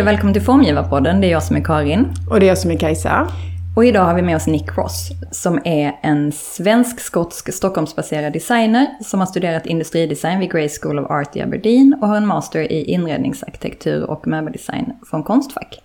Hej 0.00 0.04
och 0.04 0.08
välkommen 0.08 0.34
till 0.34 0.42
Formgivarpodden. 0.42 1.20
Det 1.20 1.26
är 1.26 1.30
jag 1.30 1.42
som 1.42 1.56
är 1.56 1.60
Karin. 1.60 2.06
Och 2.30 2.40
det 2.40 2.46
är 2.46 2.48
jag 2.48 2.58
som 2.58 2.70
är 2.70 2.78
Kajsa. 2.78 3.28
Och 3.76 3.84
idag 3.84 4.04
har 4.04 4.14
vi 4.14 4.22
med 4.22 4.36
oss 4.36 4.46
Nick 4.46 4.76
Ross, 4.76 5.10
som 5.30 5.60
är 5.64 5.98
en 6.02 6.32
svensk-skotsk 6.32 7.52
Stockholmsbaserad 7.52 8.32
designer 8.32 8.86
som 9.00 9.20
har 9.20 9.26
studerat 9.26 9.66
industridesign 9.66 10.40
vid 10.40 10.52
Grey 10.52 10.68
School 10.68 10.98
of 10.98 11.10
Art 11.10 11.36
i 11.36 11.40
Aberdeen 11.40 11.98
och 12.00 12.08
har 12.08 12.16
en 12.16 12.26
master 12.26 12.72
i 12.72 12.84
inredningsarkitektur 12.84 14.10
och 14.10 14.26
möbeldesign 14.26 14.92
från 15.10 15.22
Konstfack. 15.22 15.82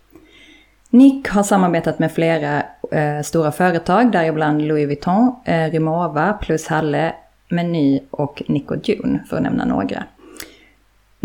Nick 0.90 1.27
har 1.27 1.43
samarbetat 1.43 1.99
med 1.99 2.12
flera 2.12 2.63
eh, 2.91 3.21
stora 3.23 3.52
företag, 3.52 4.12
däribland 4.12 4.62
Louis 4.62 4.88
Vuitton, 4.88 5.35
eh, 5.45 5.71
Rimowa, 5.71 6.34
Plus 6.34 6.68
Halle, 6.68 7.13
Meny 7.49 7.99
och 8.12 8.43
Nico 8.48 8.76
June, 8.84 9.20
för 9.29 9.38
att 9.38 9.43
nämna 9.43 9.66
några. 9.66 10.04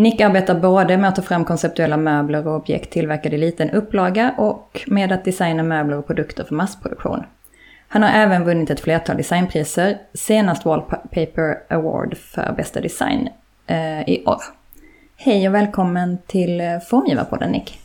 Nick 0.00 0.20
arbetar 0.20 0.54
både 0.54 0.96
med 0.96 1.09
att 1.09 1.16
ta 1.16 1.22
fram 1.22 1.45
konceptuella 1.45 1.96
möbler 1.96 2.46
och 2.46 2.56
objekt 2.56 2.92
tillverkade 2.92 3.36
i 3.36 3.38
liten 3.38 3.70
upplaga 3.70 4.34
och 4.38 4.80
med 4.86 5.12
att 5.12 5.24
designa 5.24 5.62
möbler 5.62 5.96
och 5.96 6.06
produkter 6.06 6.45
för 6.45 6.54
massproduktion. 6.54 7.24
Han 7.88 8.02
har 8.02 8.10
även 8.10 8.45
vunnit 8.45 8.70
ett 8.70 8.80
flertal 8.80 9.16
designpriser, 9.16 9.98
senast 10.14 10.64
Wallpaper 10.64 11.62
Award 11.68 12.16
för 12.16 12.54
bästa 12.56 12.80
design 12.80 13.28
eh, 13.66 14.09
i 14.09 14.24
år. 14.26 14.42
Hej 15.16 15.48
och 15.48 15.54
välkommen 15.54 16.18
till 16.26 16.60
eh, 16.60 16.79
Formgivarpodden 16.90 17.51
Nick. 17.51 17.79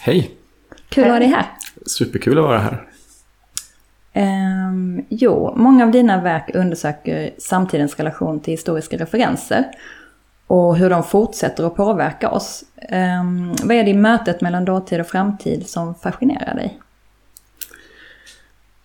Hej! 0.00 0.30
Kul 0.88 1.04
att 1.04 1.10
ha 1.10 1.18
dig 1.18 1.28
här. 1.28 1.46
Superkul 1.86 2.38
att 2.38 2.44
vara 2.44 2.58
här. 2.58 2.86
Um, 4.14 5.04
jo, 5.08 5.54
många 5.56 5.84
av 5.84 5.90
dina 5.90 6.22
verk 6.22 6.50
undersöker 6.54 7.30
samtidens 7.38 7.96
relation 7.96 8.40
till 8.40 8.52
historiska 8.52 8.96
referenser 8.96 9.64
och 10.46 10.76
hur 10.76 10.90
de 10.90 11.04
fortsätter 11.04 11.66
att 11.66 11.76
påverka 11.76 12.30
oss. 12.30 12.64
Um, 12.92 13.54
vad 13.62 13.76
är 13.76 13.84
det 13.84 13.90
i 13.90 13.94
mötet 13.94 14.40
mellan 14.40 14.64
dåtid 14.64 15.00
och 15.00 15.06
framtid 15.06 15.68
som 15.68 15.94
fascinerar 15.94 16.54
dig? 16.54 16.78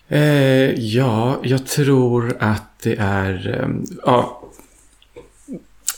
Eh, 0.07 0.71
ja, 0.73 1.39
jag 1.43 1.65
tror 1.65 2.37
att 2.39 2.79
det 2.83 2.95
är... 2.99 3.59
Um, 3.63 3.85
ja, 4.05 4.41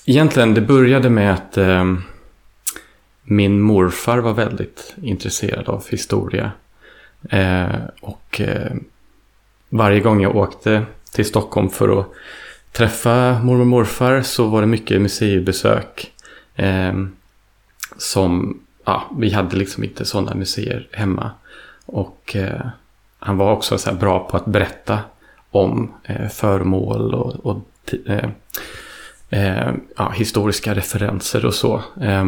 egentligen, 0.05 0.53
det 0.53 0.61
började 0.61 1.09
med 1.09 1.33
att 1.33 1.57
um, 1.57 2.03
min 3.23 3.61
morfar 3.61 4.17
var 4.17 4.33
väldigt 4.33 4.95
intresserad 5.01 5.69
av 5.69 5.87
historia. 5.89 6.51
Eh, 7.29 7.75
och 8.01 8.41
eh, 8.41 8.71
varje 9.69 9.99
gång 9.99 10.21
jag 10.21 10.35
åkte 10.35 10.85
till 11.11 11.25
Stockholm 11.25 11.69
för 11.69 11.99
att 11.99 12.11
träffa 12.79 13.39
mormor 13.43 13.61
och 13.61 13.67
morfar 13.67 14.21
så 14.21 14.47
var 14.47 14.61
det 14.61 14.67
mycket 14.67 15.01
museibesök. 15.01 16.11
Eh, 16.55 16.93
som, 17.97 18.59
ja, 18.85 19.11
vi 19.17 19.29
hade 19.29 19.55
liksom 19.55 19.83
inte 19.83 20.05
sådana 20.05 20.35
museer 20.35 20.87
hemma. 20.91 21.31
Och 21.85 22.35
eh, 22.35 22.67
han 23.19 23.37
var 23.37 23.51
också 23.51 23.77
så 23.77 23.93
bra 23.93 24.29
på 24.29 24.37
att 24.37 24.45
berätta 24.45 24.99
om 25.51 25.93
eh, 26.03 26.27
föremål 26.27 27.13
och, 27.13 27.45
och 27.45 27.61
eh, 28.05 28.29
eh, 29.29 29.73
ja, 29.97 30.09
historiska 30.09 30.75
referenser 30.75 31.45
och 31.45 31.53
så. 31.53 31.83
Eh, 32.01 32.25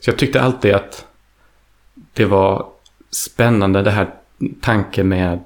så 0.00 0.10
jag 0.10 0.18
tyckte 0.18 0.42
alltid 0.42 0.74
att 0.74 1.06
det 2.12 2.24
var 2.24 2.66
spännande 3.10 3.82
det 3.82 3.90
här 3.90 4.10
tanken 4.60 5.08
med 5.08 5.40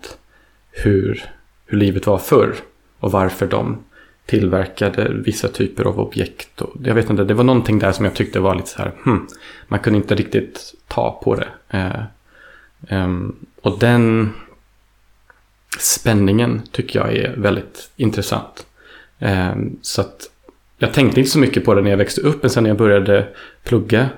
hur, 0.70 1.24
hur 1.66 1.78
livet 1.78 2.06
var 2.06 2.18
förr 2.18 2.54
och 3.00 3.12
varför 3.12 3.46
de 3.46 3.78
tillverkade 4.26 5.12
vissa 5.14 5.48
typer 5.48 5.84
av 5.84 6.00
objekt. 6.00 6.60
Och 6.60 6.76
jag 6.84 6.94
vet 6.94 7.10
inte, 7.10 7.24
det 7.24 7.34
var 7.34 7.44
någonting 7.44 7.78
där 7.78 7.92
som 7.92 8.04
jag 8.04 8.14
tyckte 8.14 8.40
var 8.40 8.54
lite 8.54 8.68
så 8.68 8.78
här, 8.78 8.92
hmm, 9.04 9.26
man 9.68 9.78
kunde 9.78 9.96
inte 9.96 10.14
riktigt 10.14 10.74
ta 10.88 11.20
på 11.24 11.34
det. 11.34 11.48
Eh, 11.68 12.02
eh, 12.88 13.08
och 13.62 13.78
den 13.78 14.32
spänningen 15.78 16.62
tycker 16.72 16.98
jag 16.98 17.16
är 17.16 17.36
väldigt 17.36 17.90
intressant. 17.96 18.66
Eh, 19.18 19.54
så 19.82 20.00
att 20.00 20.30
jag 20.78 20.92
tänkte 20.92 21.20
inte 21.20 21.32
så 21.32 21.38
mycket 21.38 21.64
på 21.64 21.74
det 21.74 21.82
när 21.82 21.90
jag 21.90 21.96
växte 21.96 22.20
upp, 22.20 22.42
men 22.42 22.50
sen 22.50 22.62
när 22.62 22.70
jag 22.70 22.78
började 22.78 23.28
plugga 23.64 24.08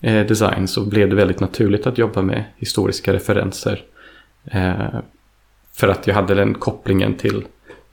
eh, 0.00 0.26
design 0.26 0.68
så 0.68 0.84
blev 0.84 1.08
det 1.08 1.16
väldigt 1.16 1.40
naturligt 1.40 1.86
att 1.86 1.98
jobba 1.98 2.22
med 2.22 2.44
historiska 2.56 3.12
referenser. 3.12 3.84
Eh, 4.44 5.00
för 5.72 5.88
att 5.88 6.06
jag 6.06 6.14
hade 6.14 6.34
den 6.34 6.54
kopplingen 6.54 7.14
till 7.14 7.44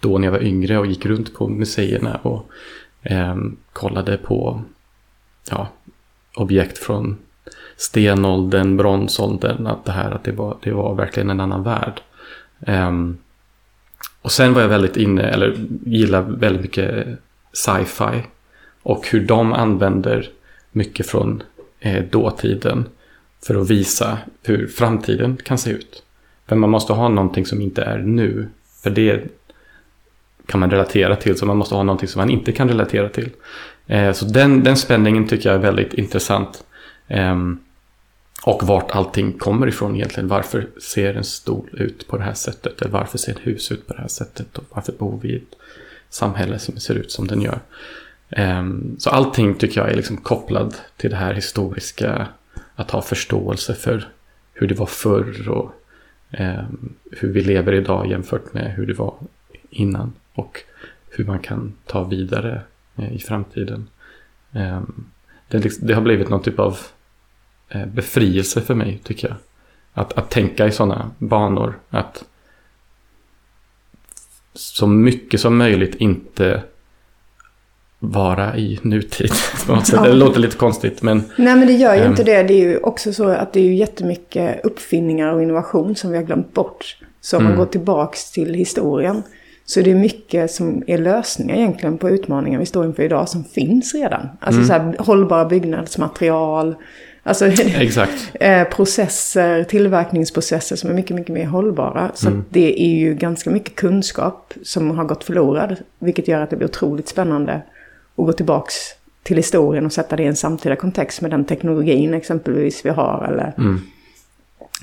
då 0.03 0.18
när 0.18 0.28
jag 0.28 0.31
var 0.31 0.44
yngre 0.44 0.78
och 0.78 0.86
gick 0.86 1.06
runt 1.06 1.34
på 1.34 1.47
museerna 1.47 2.16
och 2.16 2.50
eh, 3.02 3.36
kollade 3.74 4.18
på 4.18 4.62
ja, 5.50 5.68
objekt 6.36 6.78
från 6.78 7.18
stenåldern, 7.78 8.78
bronsåldern, 8.78 9.68
att 9.68 9.86
det 9.86 9.92
här 9.92 10.12
att 10.12 10.24
det 10.24 10.31
var, 10.31 10.58
det 10.63 10.72
var 10.72 10.96
verkligen 10.96 11.30
en 11.30 11.40
annan 11.40 11.63
värld. 11.63 12.02
Um, 12.68 13.18
och 14.22 14.31
sen 14.31 14.53
var 14.53 14.62
jag 14.62 14.69
väldigt 14.69 14.97
inne, 14.97 15.22
eller 15.22 15.56
gillade 15.86 16.38
väldigt 16.38 16.62
mycket 16.62 17.08
sci-fi. 17.53 18.24
Och 18.84 19.08
hur 19.08 19.28
de 19.28 19.53
använder 19.53 20.30
mycket 20.72 21.08
från 21.08 21.44
eh, 21.80 22.03
dåtiden 22.03 22.86
för 23.46 23.62
att 23.62 23.69
visa 23.69 24.18
hur 24.44 24.68
framtiden 24.68 25.38
kan 25.44 25.58
se 25.58 25.72
ut. 25.72 26.03
För 26.47 26.56
man 26.56 26.69
måste 26.69 26.94
ha 26.94 27.09
någonting 27.09 27.46
som 27.46 27.62
inte 27.62 27.81
är 27.81 27.97
nu. 27.97 28.47
För 28.84 28.90
det 28.90 29.24
kan 30.46 30.59
man 30.59 30.72
relatera 30.72 31.16
till, 31.16 31.38
så 31.38 31.46
man 31.46 31.58
måste 31.58 31.76
ha 31.76 31.84
någonting 31.84 32.08
som 32.08 32.20
man 32.20 32.30
inte 32.30 32.52
kan 32.52 32.68
relatera 32.68 33.09
till. 33.09 33.30
Eh, 33.88 34.12
så 34.12 34.26
den, 34.26 34.64
den 34.64 34.78
spänningen 34.78 35.28
tycker 35.28 35.50
jag 35.50 35.56
är 35.56 35.62
väldigt 35.62 35.94
intressant. 35.94 36.64
Eh, 37.08 37.36
och 38.46 38.64
vart 38.64 38.92
allting 38.92 39.34
kommer 39.34 39.68
ifrån 39.68 39.96
egentligen. 39.96 40.28
Varför 40.28 40.68
ser 40.81 41.14
en 41.14 41.24
stol 41.24 41.70
ut 41.72 42.08
på 42.08 42.18
det 42.18 42.24
här 42.24 42.34
sättet? 42.34 42.81
Eller 42.81 42.92
varför 42.92 43.18
ser 43.18 43.31
ett 43.31 43.48
hus 43.48 43.72
ut 43.72 43.88
på 43.88 43.94
det 43.94 44.02
här 44.02 44.08
sättet? 44.08 44.58
Och 44.58 44.64
varför 44.70 44.94
bor 44.94 45.20
vi 45.22 45.30
i 45.30 45.36
ett 45.36 45.56
samhälle 46.09 46.60
som 46.60 46.78
ser 46.78 46.96
ut 46.96 47.12
som 47.12 47.28
den 47.28 47.42
gör? 47.42 47.60
Ehm, 48.30 48.96
så 49.00 49.10
allting 49.10 49.56
tycker 49.56 49.81
jag 49.81 49.92
är 49.92 49.96
liksom 49.96 50.18
kopplad 50.18 50.75
till 50.98 51.10
det 51.10 51.16
här 51.16 51.34
historiska. 51.34 52.28
Att 52.75 52.92
ha 52.92 53.02
förståelse 53.02 53.74
för 53.74 54.08
hur 54.54 54.68
det 54.68 54.75
var 54.75 54.86
förr 54.86 55.50
och 55.50 55.72
ehm, 56.31 56.94
hur 57.12 57.34
vi 57.34 57.42
lever 57.42 57.74
idag 57.74 58.08
jämfört 58.08 58.54
med 58.54 58.74
hur 58.74 58.86
det 58.86 58.94
var 58.94 59.16
innan. 59.70 60.14
Och 60.35 60.63
hur 61.09 61.25
man 61.25 61.39
kan 61.39 61.73
ta 61.85 62.03
vidare 62.03 62.61
eh, 62.95 63.13
i 63.13 63.19
framtiden. 63.19 63.89
Ehm, 64.51 65.05
det, 65.47 65.57
liksom, 65.57 65.88
det 65.88 65.94
har 65.94 66.01
blivit 66.01 66.29
någon 66.29 66.41
typ 66.41 66.59
av 66.59 66.79
eh, 67.69 67.85
befrielse 67.85 68.61
för 68.61 68.75
mig 68.75 68.99
tycker 69.03 69.27
jag. 69.27 69.38
Att, 69.94 70.13
att 70.13 70.29
tänka 70.29 70.67
i 70.67 70.71
sådana 70.71 71.11
banor. 71.17 71.79
Att 71.89 72.25
så 74.53 74.88
mycket 74.88 75.39
som 75.39 75.57
möjligt 75.57 75.95
inte 75.95 76.63
vara 78.00 78.57
i 78.57 78.79
nutid. 78.81 79.31
På 79.67 79.75
något 79.75 79.88
sätt. 79.88 80.00
Ja. 80.03 80.07
Det 80.07 80.13
låter 80.13 80.39
lite 80.39 80.57
konstigt 80.57 81.01
men... 81.01 81.23
Nej 81.38 81.55
men 81.55 81.67
det 81.67 81.73
gör 81.73 81.95
ju 81.95 82.01
ähm, 82.01 82.11
inte 82.11 82.23
det. 82.23 82.44
Det 82.44 82.53
är 82.53 82.69
ju 82.69 82.77
också 82.77 83.13
så 83.13 83.29
att 83.29 83.53
det 83.53 83.59
är 83.59 83.63
ju 83.63 83.75
jättemycket 83.75 84.65
uppfinningar 84.65 85.33
och 85.33 85.44
innovation 85.44 85.95
som 85.95 86.11
vi 86.11 86.17
har 86.17 86.23
glömt 86.23 86.53
bort. 86.53 86.97
Så 87.21 87.38
om 87.38 87.44
mm. 87.44 87.51
man 87.51 87.65
går 87.65 87.71
tillbaks 87.71 88.31
till 88.31 88.53
historien 88.53 89.23
så 89.66 89.81
det 89.81 89.91
är 89.91 89.96
mycket 89.96 90.51
som 90.51 90.84
är 90.88 90.97
lösningar 90.97 91.56
egentligen 91.56 91.97
på 91.97 92.09
utmaningar 92.09 92.59
vi 92.59 92.66
står 92.66 92.85
inför 92.85 93.03
idag 93.03 93.29
som 93.29 93.44
finns 93.44 93.94
redan. 93.94 94.30
Alltså 94.39 94.62
mm. 94.62 94.68
så 94.68 94.74
här, 94.74 94.95
hållbara 95.00 95.45
byggnadsmaterial, 95.45 96.75
alltså. 97.24 97.45
Eh, 98.39 98.63
processer, 98.68 99.63
tillverkningsprocesser 99.63 100.75
som 100.75 100.89
är 100.89 100.94
mycket, 100.94 101.15
mycket 101.15 101.33
mer 101.33 101.45
hållbara. 101.45 102.12
Så 102.13 102.27
mm. 102.27 102.45
det 102.50 102.81
är 102.81 102.95
ju 102.95 103.13
ganska 103.13 103.50
mycket 103.50 103.75
kunskap 103.75 104.54
som 104.63 104.92
har 104.92 105.04
gått 105.04 105.24
förlorad. 105.24 105.75
Vilket 106.00 106.27
gör 106.27 106.42
att 106.42 106.50
det 106.50 106.56
blir 106.56 106.68
otroligt 106.68 107.07
spännande 107.07 107.54
att 107.54 108.25
gå 108.25 108.33
tillbaks 108.33 108.75
till 109.24 109.38
historien 109.38 109.86
och 109.86 109.94
sätta 109.94 110.15
det 110.15 110.24
i 110.24 110.27
en 110.27 110.36
samtida 110.36 110.75
kontext 110.75 111.21
med 111.21 111.31
den 111.31 111.45
teknologin 111.45 112.13
exempelvis 112.13 112.86
vi 112.86 112.89
har. 112.89 113.27
Eller... 113.31 113.54
Mm. 113.57 113.80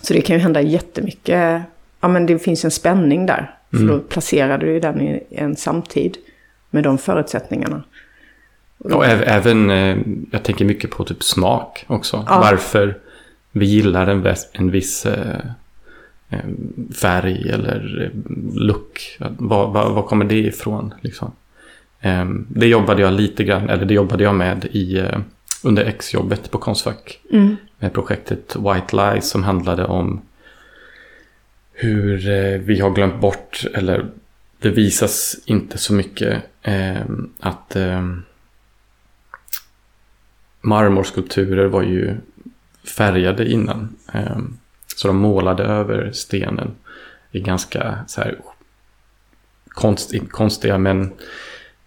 Så 0.02 0.14
det 0.14 0.20
kan 0.20 0.36
ju 0.36 0.42
hända 0.42 0.60
jättemycket. 0.60 1.62
Ja 2.00 2.08
men 2.08 2.26
det 2.26 2.38
finns 2.38 2.64
en 2.64 2.70
spänning 2.70 3.26
där. 3.26 3.54
För 3.70 3.76
mm. 3.76 3.88
då 3.88 3.98
placerar 3.98 4.58
du 4.58 4.72
ju 4.72 4.80
den 4.80 5.00
i 5.00 5.22
en 5.30 5.56
samtid 5.56 6.16
med 6.70 6.84
de 6.84 6.98
förutsättningarna. 6.98 7.82
Och 8.78 9.06
även, 9.06 9.70
eh, 9.70 9.98
jag 10.30 10.42
tänker 10.42 10.64
mycket 10.64 10.90
på 10.90 11.04
typ 11.04 11.22
smak 11.22 11.84
också. 11.86 12.24
Ja. 12.28 12.40
Varför 12.40 12.98
vi 13.52 13.66
gillar 13.66 14.06
en, 14.06 14.34
en 14.52 14.70
viss 14.70 15.06
eh, 15.06 15.40
eh, 16.28 16.38
färg 16.94 17.50
eller 17.50 18.10
look. 18.54 19.18
Var, 19.38 19.70
var, 19.70 19.90
var 19.90 20.02
kommer 20.02 20.24
det 20.24 20.38
ifrån? 20.38 20.94
Liksom? 21.00 21.32
Det 22.48 22.66
jobbade 22.66 23.02
jag 23.02 23.12
lite 23.12 23.44
grann, 23.44 23.68
eller 23.68 23.84
det 23.84 23.94
jobbade 23.94 24.24
jag 24.24 24.34
med 24.34 24.64
i, 24.64 25.04
under 25.64 25.84
exjobbet 25.84 26.50
på 26.50 26.58
Konstfack. 26.58 27.20
Mm. 27.32 27.56
Med 27.78 27.92
projektet 27.92 28.56
White 28.56 28.96
Lies 28.96 29.30
som 29.30 29.44
handlade 29.44 29.84
om 29.84 30.20
hur 31.80 32.28
eh, 32.28 32.60
vi 32.60 32.80
har 32.80 32.90
glömt 32.90 33.20
bort, 33.20 33.64
eller 33.74 34.06
det 34.58 34.70
visas 34.70 35.36
inte 35.44 35.78
så 35.78 35.94
mycket 35.94 36.42
ehm, 36.62 37.32
att 37.40 37.76
ehm, 37.76 38.22
marmorskulpturer 40.60 41.66
var 41.66 41.82
ju 41.82 42.16
färgade 42.96 43.50
innan. 43.50 43.96
Eh, 44.12 44.38
så 44.96 45.08
de 45.08 45.16
målade 45.16 45.62
över 45.62 46.12
stenen 46.12 46.74
i 47.30 47.40
ganska 47.40 48.04
så 48.06 48.20
här 48.20 48.38
konst, 49.68 50.14
konstiga 50.30 50.78
men 50.78 51.12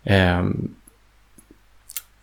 eh, 0.04 0.50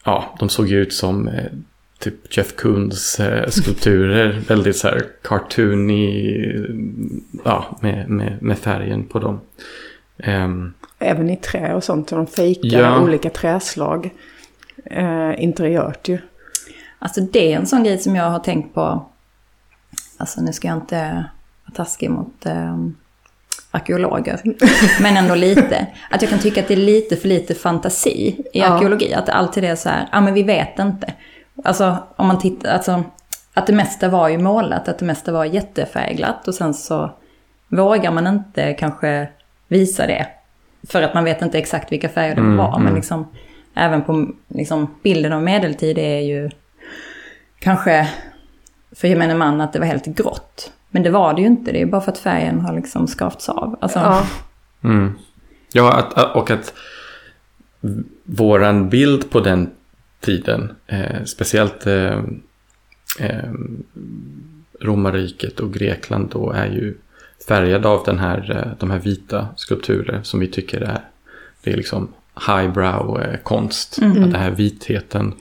ja, 0.05 0.37
de 0.39 0.49
såg 0.49 0.69
ju 0.69 0.77
ut 0.77 0.93
som 0.93 1.29
eh, 1.29 1.53
typ 2.01 2.37
Jeff 2.37 2.57
Koons 2.57 3.21
eh, 3.21 3.49
skulpturer. 3.49 4.41
väldigt 4.49 4.77
så 4.77 4.89
här 4.89 5.07
cartoony, 5.23 6.43
ja, 7.45 7.79
med, 7.81 8.09
med, 8.09 8.43
med 8.43 8.59
färgen 8.59 9.05
på 9.05 9.19
dem. 9.19 9.41
Um, 10.27 10.75
Även 10.99 11.31
i 11.31 11.37
trä 11.37 11.75
och 11.75 11.85
sånt, 11.85 12.09
de 12.09 12.27
fejkar 12.27 12.81
ja. 12.81 13.03
olika 13.03 13.31
träslag 13.31 14.11
eh, 14.85 15.43
interiört 15.43 16.09
ju. 16.09 16.19
Alltså 16.99 17.21
det 17.21 17.53
är 17.53 17.57
en 17.57 17.67
sån 17.67 17.85
grej 17.85 17.99
som 17.99 18.17
jag 18.17 18.31
har 18.31 18.39
tänkt 18.39 18.75
på, 18.75 19.07
alltså 20.17 20.41
nu 20.41 20.53
ska 20.53 20.69
jag 20.69 20.77
inte 20.77 21.25
vara 21.65 21.75
taskig 21.75 22.11
mot 22.11 22.47
eh, 22.47 22.77
arkeologer, 23.71 24.41
men 25.03 25.17
ändå 25.17 25.35
lite. 25.35 25.87
Att 26.11 26.23
jag 26.23 26.31
kan 26.31 26.39
tycka 26.39 26.61
att 26.61 26.69
det 26.69 26.75
är 26.75 26.77
lite 26.77 27.17
för 27.17 27.29
lite 27.29 27.55
fantasi 27.55 28.11
i 28.53 28.59
ja. 28.59 28.67
arkeologi. 28.67 29.15
Att 29.15 29.27
det 29.27 29.33
alltid 29.33 29.65
är 29.65 29.77
så 29.77 29.89
här, 29.89 30.09
ja 30.13 30.19
ah, 30.19 30.21
men 30.21 30.35
vi 30.35 30.43
vet 30.43 30.79
inte. 30.79 31.15
Alltså 31.65 31.97
om 32.17 32.27
man 32.27 32.39
tittar, 32.39 32.73
alltså 32.73 33.05
att 33.55 33.67
det 33.67 33.73
mesta 33.73 34.09
var 34.09 34.29
ju 34.29 34.39
målat, 34.39 34.89
att 34.89 34.99
det 34.99 35.05
mesta 35.05 35.33
var 35.33 35.45
jättefärgglatt 35.45 36.49
och 36.49 36.55
sen 36.55 36.75
så 36.75 37.11
vågar 37.69 38.11
man 38.13 38.27
inte 38.27 38.73
kanske 38.75 39.29
visa 39.69 40.07
det. 40.07 40.27
För 40.89 41.03
att 41.03 41.15
man 41.15 41.25
vet 41.25 41.43
inte 41.43 41.59
exakt 41.59 41.93
vilka 41.93 42.09
färger 42.09 42.35
det 42.35 42.41
mm, 42.41 42.57
var. 42.57 42.73
Men 42.73 42.87
mm. 42.87 42.95
liksom, 42.95 43.29
även 43.75 44.05
på 44.05 44.29
liksom, 44.49 44.95
bilden 45.03 45.33
av 45.33 45.43
medeltid 45.43 45.99
är 45.99 46.21
ju 46.21 46.51
kanske 47.59 48.09
för 48.93 49.09
gemene 49.09 49.35
man 49.35 49.61
att 49.61 49.73
det 49.73 49.79
var 49.79 49.87
helt 49.87 50.07
grått. 50.07 50.73
Men 50.91 51.03
det 51.03 51.11
var 51.11 51.35
det 51.35 51.41
ju 51.41 51.47
inte, 51.47 51.73
det 51.73 51.83
är 51.83 51.87
bara 51.87 52.01
för 52.01 52.13
att 52.13 52.19
färgen 52.19 52.61
har 52.61 52.73
liksom 52.73 53.07
skavts 53.07 53.49
av. 53.49 53.77
Alltså... 53.81 53.99
Ja, 53.99 54.23
mm. 54.85 55.19
ja 55.73 55.93
att, 55.99 56.37
och 56.37 56.51
att 56.51 56.75
våran 58.25 58.89
bild 58.89 59.31
på 59.31 59.41
den 59.41 59.71
tiden, 60.21 60.73
eh, 60.87 61.25
speciellt 61.25 61.87
eh, 61.87 62.19
eh, 63.19 63.53
romarriket 64.81 65.61
och 65.61 65.75
Grekland 65.75 66.31
då 66.33 66.51
är 66.51 66.67
ju 66.67 66.95
färgad 67.49 67.87
av 67.87 68.03
den 68.07 68.19
här, 68.19 68.57
eh, 68.57 68.79
de 68.79 68.91
här 68.91 68.99
vita 68.99 69.49
skulpturer 69.57 70.23
som 70.23 70.41
vi 70.41 70.49
tycker 70.49 70.81
är, 70.81 71.01
det 71.63 71.73
är 71.73 71.77
liksom 71.77 72.09
highbrow 72.47 73.23
eh, 73.23 73.37
konst. 73.37 73.99
Mm. 73.99 74.11
Att 74.11 74.31
den 74.31 74.41
här 74.41 74.51
vitheten 74.51 75.35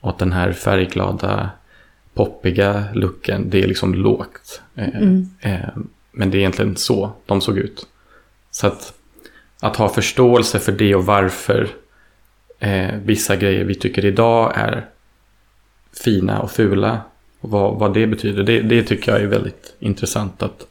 och 0.00 0.16
den 0.18 0.32
här 0.32 0.52
färgglada 0.52 1.50
poppiga 2.14 2.84
looken, 2.94 3.50
det 3.50 3.62
är 3.62 3.68
liksom 3.68 3.94
lågt. 3.94 4.62
Eh, 4.74 4.96
mm. 4.96 5.28
Men 6.12 6.30
det 6.30 6.36
är 6.36 6.38
egentligen 6.38 6.76
så 6.76 7.12
de 7.26 7.40
såg 7.40 7.58
ut. 7.58 7.86
Så 8.50 8.66
att, 8.66 8.94
att 9.60 9.76
ha 9.76 9.88
förståelse 9.88 10.58
för 10.58 10.72
det 10.72 10.94
och 10.94 11.06
varför 11.06 11.68
eh, 12.62 12.94
vissa 13.04 13.36
grejer 13.36 13.64
vi 13.64 13.74
tycker 13.74 14.04
idag 14.04 14.52
är 14.54 14.86
fina 16.04 16.40
och 16.40 16.50
fula. 16.50 17.00
Och 17.40 17.50
vad, 17.50 17.78
vad 17.78 17.94
det 17.94 18.06
betyder, 18.06 18.42
det, 18.42 18.60
det 18.60 18.82
tycker 18.82 19.12
jag 19.12 19.20
är 19.20 19.26
väldigt 19.26 19.76
intressant 19.78 20.42
att 20.42 20.66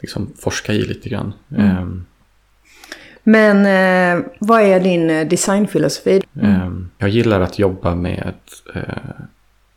liksom 0.00 0.32
forska 0.38 0.72
i 0.72 0.82
lite 0.82 1.08
grann. 1.08 1.32
Mm. 1.56 1.66
Eh, 1.66 1.86
men 3.22 3.66
eh, 3.66 4.26
vad 4.38 4.62
är 4.62 4.80
din 4.80 5.28
designfilosofi? 5.28 6.22
Mm. 6.42 6.90
jag 6.98 7.08
gillar 7.08 7.40
att 7.40 7.58
jobba 7.58 7.94
med 7.94 8.34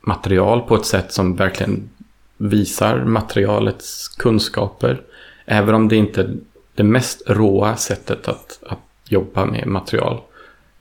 material 0.02 0.62
på 0.62 0.76
ett 0.76 0.86
sätt 0.86 1.12
som 1.12 1.36
verkligen 1.36 1.90
visar 2.38 3.06
materialets 3.06 4.08
kunskaper. 4.08 5.02
Även 5.46 5.76
om 5.76 5.88
det 5.88 5.96
inte 5.96 6.22
är 6.22 6.36
det 6.76 6.84
mest 6.84 7.22
råa 7.28 7.76
sättet 7.76 8.28
att, 8.28 8.60
att 8.70 8.80
jobba 9.08 9.46
med 9.46 9.68
material. 9.68 10.22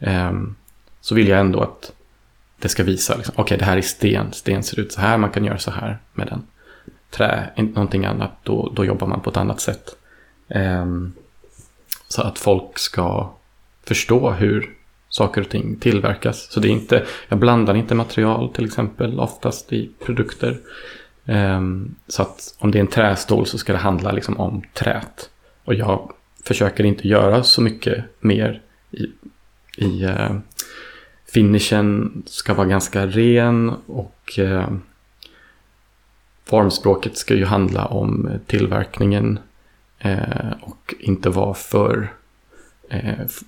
Ehm, 0.02 0.54
så 1.00 1.14
vill 1.14 1.28
jag 1.28 1.40
ändå 1.40 1.60
att 1.60 1.92
det 2.58 2.68
ska 2.68 2.84
visa, 2.84 3.16
liksom, 3.16 3.32
okej 3.36 3.42
okay, 3.42 3.58
det 3.58 3.64
här 3.64 3.76
är 3.76 3.82
sten, 3.82 4.32
sten 4.32 4.62
ser 4.62 4.80
ut 4.80 4.92
så 4.92 5.00
här, 5.00 5.18
man 5.18 5.30
kan 5.30 5.44
göra 5.44 5.58
så 5.58 5.70
här 5.70 5.98
med 6.12 6.26
den. 6.26 6.42
Trä, 7.10 7.50
inte 7.56 7.74
någonting 7.74 8.04
annat, 8.04 8.32
då, 8.42 8.72
då 8.76 8.84
jobbar 8.84 9.06
man 9.06 9.20
på 9.20 9.30
ett 9.30 9.36
annat 9.36 9.60
sätt. 9.60 9.96
Ehm, 10.48 11.12
så 12.08 12.22
att 12.22 12.38
folk 12.38 12.78
ska 12.78 13.30
förstå 13.84 14.30
hur 14.30 14.70
saker 15.08 15.40
och 15.40 15.48
ting 15.48 15.76
tillverkas. 15.76 16.52
Så 16.52 16.60
det 16.60 16.68
är 16.68 16.72
inte, 16.72 17.04
jag 17.28 17.38
blandar 17.38 17.74
inte 17.74 17.94
material 17.94 18.52
till 18.52 18.64
exempel 18.64 19.20
oftast 19.20 19.72
i 19.72 19.90
produkter. 20.04 20.58
Um, 21.24 21.94
så 22.08 22.22
att 22.22 22.54
om 22.58 22.70
det 22.70 22.78
är 22.78 22.80
en 22.80 22.86
trästol 22.86 23.46
så 23.46 23.58
ska 23.58 23.72
det 23.72 23.78
handla 23.78 24.12
liksom 24.12 24.40
om 24.40 24.62
trät. 24.74 25.30
Och 25.64 25.74
jag 25.74 26.12
försöker 26.44 26.84
inte 26.84 27.08
göra 27.08 27.42
så 27.42 27.62
mycket 27.62 28.04
mer 28.20 28.62
i, 28.90 29.06
i 29.82 30.06
uh, 30.06 30.38
finishen 31.32 32.22
ska 32.26 32.54
vara 32.54 32.66
ganska 32.66 33.06
ren 33.06 33.72
och 33.86 34.38
uh, 34.38 34.68
formspråket 36.44 37.16
ska 37.16 37.34
ju 37.34 37.44
handla 37.44 37.86
om 37.86 38.30
tillverkningen 38.46 39.38
uh, 40.04 40.52
och 40.60 40.94
inte 40.98 41.30
vara 41.30 41.54
för 41.54 42.12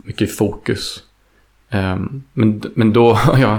mycket 0.05 0.37
fokus 0.37 1.03
Um, 1.75 2.23
men, 2.33 2.63
men 2.75 2.93
då 2.93 3.13
har 3.13 3.39
jag 3.39 3.59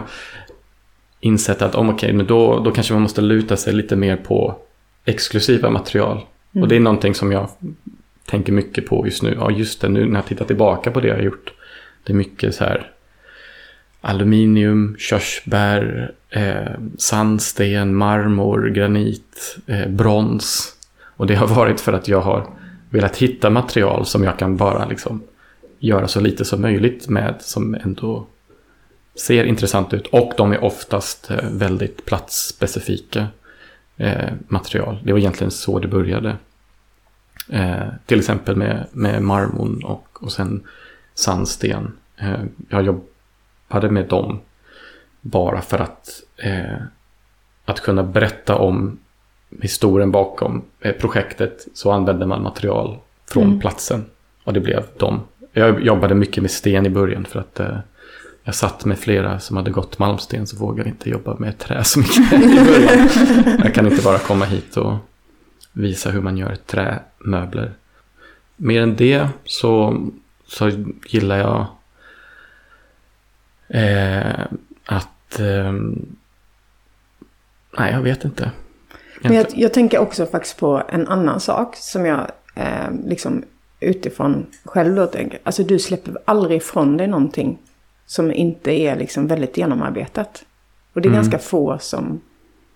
insett 1.19 1.61
att 1.61 1.75
om 1.75 1.89
okay, 1.89 2.13
men 2.13 2.25
då, 2.25 2.59
då 2.59 2.71
kanske 2.71 2.93
man 2.93 3.01
måste 3.01 3.21
luta 3.21 3.57
sig 3.57 3.73
lite 3.73 3.95
mer 3.95 4.17
på 4.17 4.55
exklusiva 5.05 5.69
material. 5.69 6.17
Mm. 6.53 6.63
Och 6.63 6.67
det 6.67 6.75
är 6.75 6.79
någonting 6.79 7.15
som 7.15 7.31
jag 7.31 7.49
tänker 8.25 8.53
mycket 8.53 8.87
på 8.87 9.05
just 9.05 9.23
nu. 9.23 9.35
Ja, 9.39 9.51
just 9.51 9.81
det, 9.81 9.89
nu 9.89 10.05
när 10.05 10.15
jag 10.15 10.25
tittar 10.25 10.45
tillbaka 10.45 10.91
på 10.91 10.99
det 11.01 11.07
jag 11.07 11.15
har 11.15 11.23
gjort. 11.23 11.53
Det 12.05 12.13
är 12.13 12.17
mycket 12.17 12.55
så 12.55 12.63
här 12.63 12.91
aluminium, 14.01 14.95
körsbär, 14.99 16.11
eh, 16.29 16.71
sandsten, 16.97 17.95
marmor, 17.95 18.69
granit, 18.69 19.57
eh, 19.67 19.87
brons. 19.87 20.75
Och 21.03 21.27
det 21.27 21.35
har 21.35 21.47
varit 21.47 21.81
för 21.81 21.93
att 21.93 22.07
jag 22.07 22.21
har 22.21 22.47
velat 22.89 23.17
hitta 23.17 23.49
material 23.49 24.05
som 24.05 24.23
jag 24.23 24.39
kan 24.39 24.57
bara 24.57 24.85
liksom 24.85 25.23
göra 25.79 26.07
så 26.07 26.19
lite 26.19 26.45
som 26.45 26.61
möjligt 26.61 27.09
med 27.09 27.35
som 27.39 27.75
ändå 27.75 28.27
ser 29.15 29.43
intressant 29.43 29.93
ut. 29.93 30.07
Och 30.07 30.33
de 30.37 30.53
är 30.53 30.63
oftast 30.63 31.31
eh, 31.31 31.49
väldigt 31.51 32.05
platsspecifika 32.05 33.27
eh, 33.97 34.31
material. 34.47 34.99
Det 35.03 35.11
var 35.11 35.19
egentligen 35.19 35.51
så 35.51 35.79
det 35.79 35.87
började. 35.87 36.35
Eh, 37.49 37.87
till 38.05 38.19
exempel 38.19 38.55
med, 38.55 38.85
med 38.91 39.23
marmorn 39.23 39.83
och, 39.83 40.23
och 40.23 40.31
sen 40.31 40.63
sandsten. 41.15 41.97
Eh, 42.17 42.43
jag 42.69 42.85
jobbade 42.85 43.89
med 43.89 44.07
dem 44.07 44.39
bara 45.21 45.61
för 45.61 45.79
att, 45.79 46.09
eh, 46.37 46.77
att 47.65 47.81
kunna 47.81 48.03
berätta 48.03 48.55
om 48.55 48.99
historien 49.61 50.11
bakom 50.11 50.63
eh, 50.79 50.91
projektet 50.91 51.67
så 51.73 51.91
använde 51.91 52.25
man 52.25 52.43
material 52.43 52.97
från 53.29 53.43
mm. 53.43 53.59
platsen. 53.59 54.05
Och 54.43 54.53
det 54.53 54.59
blev 54.59 54.83
de 54.97 55.21
jag 55.57 55.83
jobbade 55.83 56.15
mycket 56.15 56.43
med 56.43 56.51
sten 56.51 56.85
i 56.85 56.89
början 56.89 57.25
för 57.25 57.39
att 57.39 57.59
jag 58.43 58.55
satt 58.55 58.85
med 58.85 58.99
flera 58.99 59.39
som 59.39 59.57
hade 59.57 59.71
gått 59.71 59.99
malmsten 59.99 60.47
så 60.47 60.57
vågade 60.57 60.89
inte 60.89 61.09
jobba 61.09 61.35
med 61.39 61.57
trä 61.57 61.83
så 61.83 61.99
mycket 61.99 62.33
i 62.33 62.65
början. 62.65 63.09
Jag 63.63 63.73
kan 63.73 63.87
inte 63.87 64.03
bara 64.03 64.19
komma 64.19 64.45
hit 64.45 64.77
och 64.77 64.95
visa 65.73 66.09
hur 66.09 66.21
man 66.21 66.37
gör 66.37 66.55
trämöbler. 66.55 67.73
Mer 68.55 68.81
än 68.81 68.95
det 68.95 69.27
så, 69.45 70.01
så 70.47 70.71
gillar 71.05 71.37
jag 71.37 71.67
eh, 73.67 74.45
att... 74.85 75.39
Eh, 75.39 75.73
nej, 77.77 77.91
jag 77.91 78.01
vet 78.01 78.25
inte. 78.25 78.51
Men 79.21 79.33
jag, 79.33 79.45
jag, 79.49 79.73
tänker 79.73 79.99
också 79.99 80.25
faktiskt 80.25 80.57
på 80.57 80.83
en 80.89 81.07
annan 81.07 81.39
sak 81.39 81.75
som 81.75 82.05
jag 82.05 82.31
eh, 82.55 82.91
liksom 83.05 83.43
utifrån 83.79 84.45
själv 84.63 84.95
då 84.95 85.07
tänker. 85.07 85.39
Alltså 85.43 85.63
du 85.63 85.79
släpper 85.79 86.17
aldrig 86.25 86.57
ifrån 86.57 86.97
dig 86.97 87.07
någonting 87.07 87.57
som 88.05 88.31
inte 88.31 88.71
är 88.71 88.95
liksom 88.95 89.27
väldigt 89.27 89.57
genomarbetat. 89.57 90.45
Och 90.93 91.01
det 91.01 91.07
är 91.07 91.09
mm. 91.09 91.21
ganska 91.21 91.39
få 91.39 91.79
som... 91.79 92.21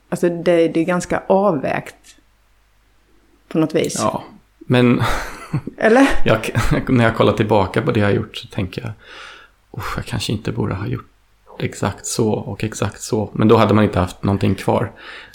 Alltså 0.10 0.30
det, 0.30 0.68
det 0.68 0.80
är 0.80 0.86
ganska 0.86 1.24
avvägt 1.28 2.16
på 3.48 3.58
något 3.58 3.76
vis. 3.76 3.96
Ja, 3.98 4.24
men... 4.60 5.02
Eller? 5.78 6.08
jag, 6.24 6.50
när 6.88 7.04
jag 7.04 7.16
kollar 7.16 7.34
tillbaka 7.34 7.82
på 7.82 7.92
det 7.92 8.00
jag 8.00 8.14
gjort 8.14 8.38
så 8.38 8.48
tänker 8.48 8.82
jag... 8.82 8.92
jag 9.96 10.06
kanske 10.06 10.32
inte 10.32 10.52
borde 10.52 10.74
ha 10.74 10.88
gjort 10.88 11.10
exakt 11.60 12.06
så 12.06 12.32
och 12.32 12.64
exakt 12.64 13.02
så. 13.02 13.30
Men 13.34 13.48
då 13.48 13.58
hade 13.58 13.74
man 13.74 13.84
inte 13.84 14.00
haft 14.00 14.24
någonting 14.24 14.56
kvar. 14.56 14.92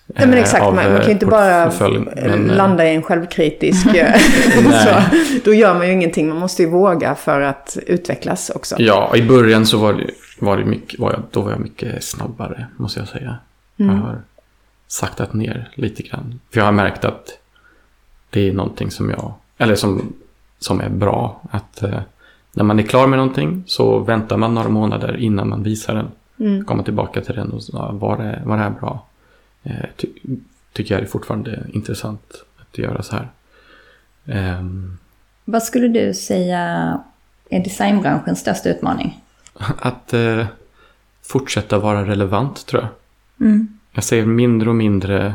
Nej 0.07 0.27
men 0.27 0.39
exakt, 0.39 0.65
man, 0.65 0.75
man 0.75 0.85
kan 0.85 1.05
ju 1.05 1.13
inte 1.13 1.27
bara 1.27 1.73
men, 1.81 2.51
eh, 2.51 2.57
landa 2.57 2.87
i 2.87 2.95
en 2.95 3.03
självkritisk... 3.03 3.83
så, 4.85 5.17
då 5.45 5.55
gör 5.55 5.75
man 5.75 5.87
ju 5.87 5.93
ingenting, 5.93 6.29
man 6.29 6.39
måste 6.39 6.63
ju 6.63 6.69
våga 6.69 7.15
för 7.15 7.41
att 7.41 7.77
utvecklas 7.87 8.51
också. 8.51 8.77
Ja, 8.79 9.17
i 9.17 9.23
början 9.23 9.67
så 9.67 9.79
var 9.79 9.93
det, 9.93 10.11
var 10.39 10.57
det 10.57 10.65
mycket, 10.65 11.01
var 11.01 11.13
jag, 11.13 11.23
då 11.31 11.41
var 11.41 11.51
jag 11.51 11.61
mycket 11.61 12.05
snabbare, 12.05 12.67
måste 12.77 13.01
jag 13.01 13.09
säga. 13.09 13.37
Mm. 13.79 13.97
Jag 13.97 14.03
har 14.03 14.19
saktat 14.87 15.33
ner 15.33 15.71
lite 15.75 16.03
grann. 16.03 16.41
För 16.51 16.61
jag 16.61 16.65
har 16.65 16.73
märkt 16.73 17.05
att 17.05 17.39
det 18.31 18.49
är 18.49 18.53
någonting 18.53 18.91
som 18.91 19.11
jag, 19.11 19.35
eller 19.59 19.75
som, 19.75 20.13
som 20.59 20.81
är 20.81 20.89
bra. 20.89 21.41
Att 21.51 21.83
eh, 21.83 22.01
när 22.53 22.65
man 22.65 22.79
är 22.79 22.83
klar 22.83 23.07
med 23.07 23.19
någonting 23.19 23.65
så 23.67 23.99
väntar 23.99 24.37
man 24.37 24.55
några 24.55 24.69
månader 24.69 25.17
innan 25.17 25.49
man 25.49 25.63
visar 25.63 25.95
den. 25.95 26.09
Mm. 26.39 26.65
Komma 26.65 26.83
tillbaka 26.83 27.21
till 27.21 27.35
den 27.35 27.53
och 27.53 27.63
ja, 27.73 27.93
var, 27.93 28.17
det, 28.19 28.43
var 28.45 28.57
det 28.57 28.63
här 28.63 28.71
bra? 28.71 29.07
Eh, 29.63 29.87
ty, 29.97 30.09
tycker 30.73 30.95
jag 30.95 31.03
är 31.03 31.07
fortfarande 31.07 31.67
intressant 31.73 32.45
att 32.61 32.79
göra 32.79 33.03
så 33.03 33.17
här. 33.17 33.29
Ehm, 34.27 34.99
Vad 35.45 35.63
skulle 35.63 35.89
du 35.89 36.15
säga 36.15 37.01
är 37.51 37.65
designbranschens 37.65 38.41
största 38.41 38.69
utmaning? 38.69 39.21
att 39.79 40.13
eh, 40.13 40.47
fortsätta 41.23 41.79
vara 41.79 42.07
relevant 42.07 42.67
tror 42.67 42.83
jag. 42.83 42.91
Mm. 43.47 43.79
Jag 43.93 44.05
ser 44.05 44.27
mindre 44.27 44.69
och 44.69 44.77
mindre. 44.77 45.35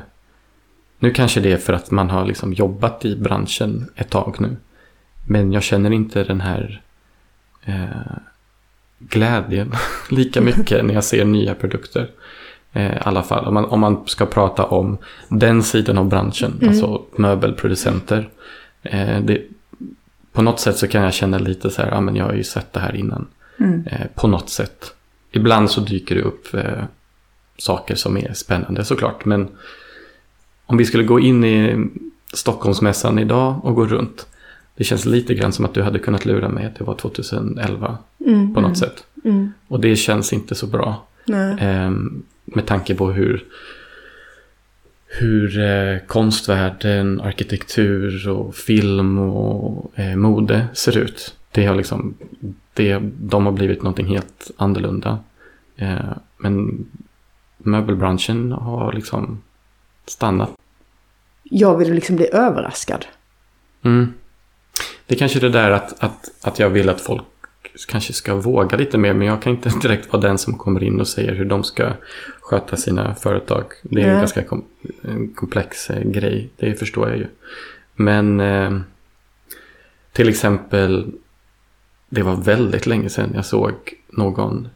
Nu 1.00 1.12
kanske 1.12 1.40
det 1.40 1.52
är 1.52 1.58
för 1.58 1.74
att 1.74 1.92
man 1.92 2.10
har 2.10 2.26
liksom 2.26 2.54
jobbat 2.54 3.06
i 3.06 3.16
branschen 3.16 3.90
ett 3.96 4.10
tag 4.10 4.36
nu. 4.40 4.56
Men 5.28 5.52
jag 5.52 5.64
känner 5.64 5.92
inte 5.92 6.24
den 6.24 6.42
här 6.42 6.82
eh, 7.66 8.18
glädjen 9.00 9.72
lika 10.10 10.42
mycket 10.42 10.86
när 10.86 10.94
jag 10.94 11.04
ser 11.04 11.26
nya 11.26 11.56
produkter. 11.56 12.10
Eh, 12.74 12.94
I 12.94 13.00
alla 13.02 13.24
fall 13.24 13.46
om 13.46 13.54
man, 13.54 13.66
om 13.66 13.80
man 13.80 14.08
ska 14.08 14.26
prata 14.26 14.66
om 14.66 14.98
den 15.30 15.64
sidan 15.64 15.98
av 15.98 16.06
branschen, 16.08 16.54
Mm. 16.58 16.70
alltså 16.70 17.04
möbelproducenter. 17.16 18.30
Eh, 18.82 19.20
det, 19.22 19.42
på 20.32 20.42
något 20.42 20.60
sätt 20.60 20.78
så 20.78 20.88
kan 20.88 21.04
jag 21.04 21.14
känna 21.14 21.38
lite 21.38 21.70
så 21.70 21.82
här, 21.82 21.92
ja 21.92 22.02
men 22.02 22.16
jag 22.16 22.26
har 22.26 22.34
ju 22.34 22.44
sett 22.44 22.74
det 22.74 22.80
här 22.80 22.96
innan. 22.96 23.28
Mm. 23.60 23.88
Eh, 23.88 24.08
på 24.16 24.28
något 24.28 24.50
sätt. 24.50 24.94
Ibland 25.32 25.72
så 25.72 25.82
dyker 25.82 26.16
det 26.16 26.22
upp 26.22 26.54
eh, 26.54 26.84
saker 27.58 27.96
som 27.96 28.18
är 28.18 28.34
spännande 28.34 28.86
såklart. 28.86 29.26
Men 29.26 29.48
om 30.70 30.78
vi 30.78 30.86
skulle 30.86 31.04
gå 31.04 31.20
in 31.20 31.44
i 31.44 31.88
Stockholmsmässan 32.34 33.20
idag 33.20 33.66
och 33.66 33.76
gå 33.76 33.86
runt. 33.86 34.28
Det 34.76 34.84
känns 34.84 35.06
lite 35.06 35.34
grann 35.36 35.52
som 35.54 35.66
att 35.66 35.74
du 35.74 35.82
hade 35.84 36.00
kunnat 36.00 36.26
lura 36.26 36.50
mig 36.50 36.66
att 36.66 36.76
det 36.76 36.84
var 36.84 36.96
2011 36.96 37.98
Mm. 38.26 38.54
på 38.54 38.62
något 38.62 38.78
sätt. 38.78 39.04
Mm. 39.24 39.52
Och 39.68 39.80
det 39.80 39.96
känns 39.96 40.34
inte 40.34 40.56
så 40.56 40.68
bra. 40.68 41.08
Eh, 41.60 41.92
med 42.46 42.66
tanke 42.66 42.96
på 42.96 43.12
hur, 43.12 43.44
hur 45.20 45.60
eh, 45.60 45.98
konstvärlden, 46.08 47.22
arkitektur 47.22 48.30
och 48.30 48.56
film 48.56 49.20
och 49.20 50.00
eh, 50.00 50.16
mode 50.16 50.68
ser 50.74 50.98
ut. 50.98 51.36
Det 51.52 51.66
har 51.66 51.76
liksom, 51.76 52.14
det, 52.74 53.00
de 53.20 53.46
har 53.46 53.52
blivit 53.54 53.82
någonting 53.84 54.08
helt 54.08 54.52
annorlunda. 54.58 55.20
Eh, 55.76 56.12
men 56.38 56.86
möbelbranschen 57.58 58.52
har 58.52 58.94
liksom 58.94 59.42
stannat. 60.06 60.52
Jag 61.50 61.78
vill 61.78 61.94
liksom 61.94 62.16
bli 62.16 62.30
överraskad. 62.34 63.06
Mm. 63.84 64.14
Det 65.06 65.16
är 65.16 65.20
kanske 65.20 65.40
det 65.40 65.50
där 65.50 65.72
att, 65.72 66.04
att, 66.04 66.32
att 66.42 66.60
jag 66.60 66.70
vill 66.70 66.90
att 66.90 67.02
folk 67.02 67.26
kanske 67.88 68.14
ska 68.14 68.36
våga 68.36 68.78
lite 68.78 68.98
mer. 68.98 69.14
Men 69.14 69.28
jag 69.28 69.42
kan 69.42 69.52
inte 69.52 69.70
direkt 69.82 70.14
vara 70.14 70.22
den 70.22 70.38
som 70.38 70.58
kommer 70.58 70.84
in 70.84 71.00
och 71.00 71.08
säger 71.08 71.36
hur 71.36 71.46
de 71.46 71.64
ska 71.64 71.94
sköta 72.42 72.78
sina 72.78 73.16
företag. 73.16 73.66
Det 73.82 74.02
är 74.02 74.06
en 74.06 74.12
Nej. 74.12 74.20
ganska 74.20 74.44
kom, 74.44 74.66
en 75.02 75.34
komplex 75.34 75.90
eh, 75.90 76.04
grej. 76.04 76.50
Det 76.58 76.76
förstår 76.76 77.10
jag 77.10 77.18
ju. 77.18 77.28
Men 77.96 78.40
eh, 78.40 78.80
till 80.12 80.30
exempel, 80.30 81.12
det 82.10 82.22
var 82.22 82.36
väldigt 82.36 82.86
länge 82.86 83.10
sedan 83.10 83.32
jag 83.36 83.46
såg 83.46 83.74
någon 84.08 84.70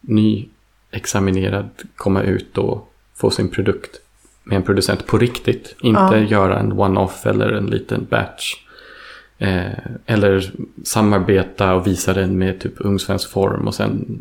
nyexaminerad 0.00 1.68
komma 1.96 2.22
ut 2.22 2.58
och 2.58 2.92
få 3.14 3.30
sin 3.30 3.48
produkt 3.48 4.00
med 4.44 4.56
en 4.56 4.62
producent 4.62 5.06
på 5.06 5.18
riktigt. 5.18 5.76
Inte 5.82 6.00
Ja. 6.00 6.16
göra 6.18 6.58
en 6.58 6.72
one-off 6.72 7.26
eller 7.26 7.52
en 7.52 7.66
liten 7.66 8.06
batch. 8.10 8.54
Eh, 9.38 9.72
eller 10.06 10.52
samarbeta 10.84 11.74
och 11.74 11.86
visa 11.86 12.12
den 12.12 12.38
med 12.38 12.60
typ 12.60 12.72
ungsvensk 12.76 13.30
form 13.30 13.66
och 13.68 13.74
sen 13.74 14.18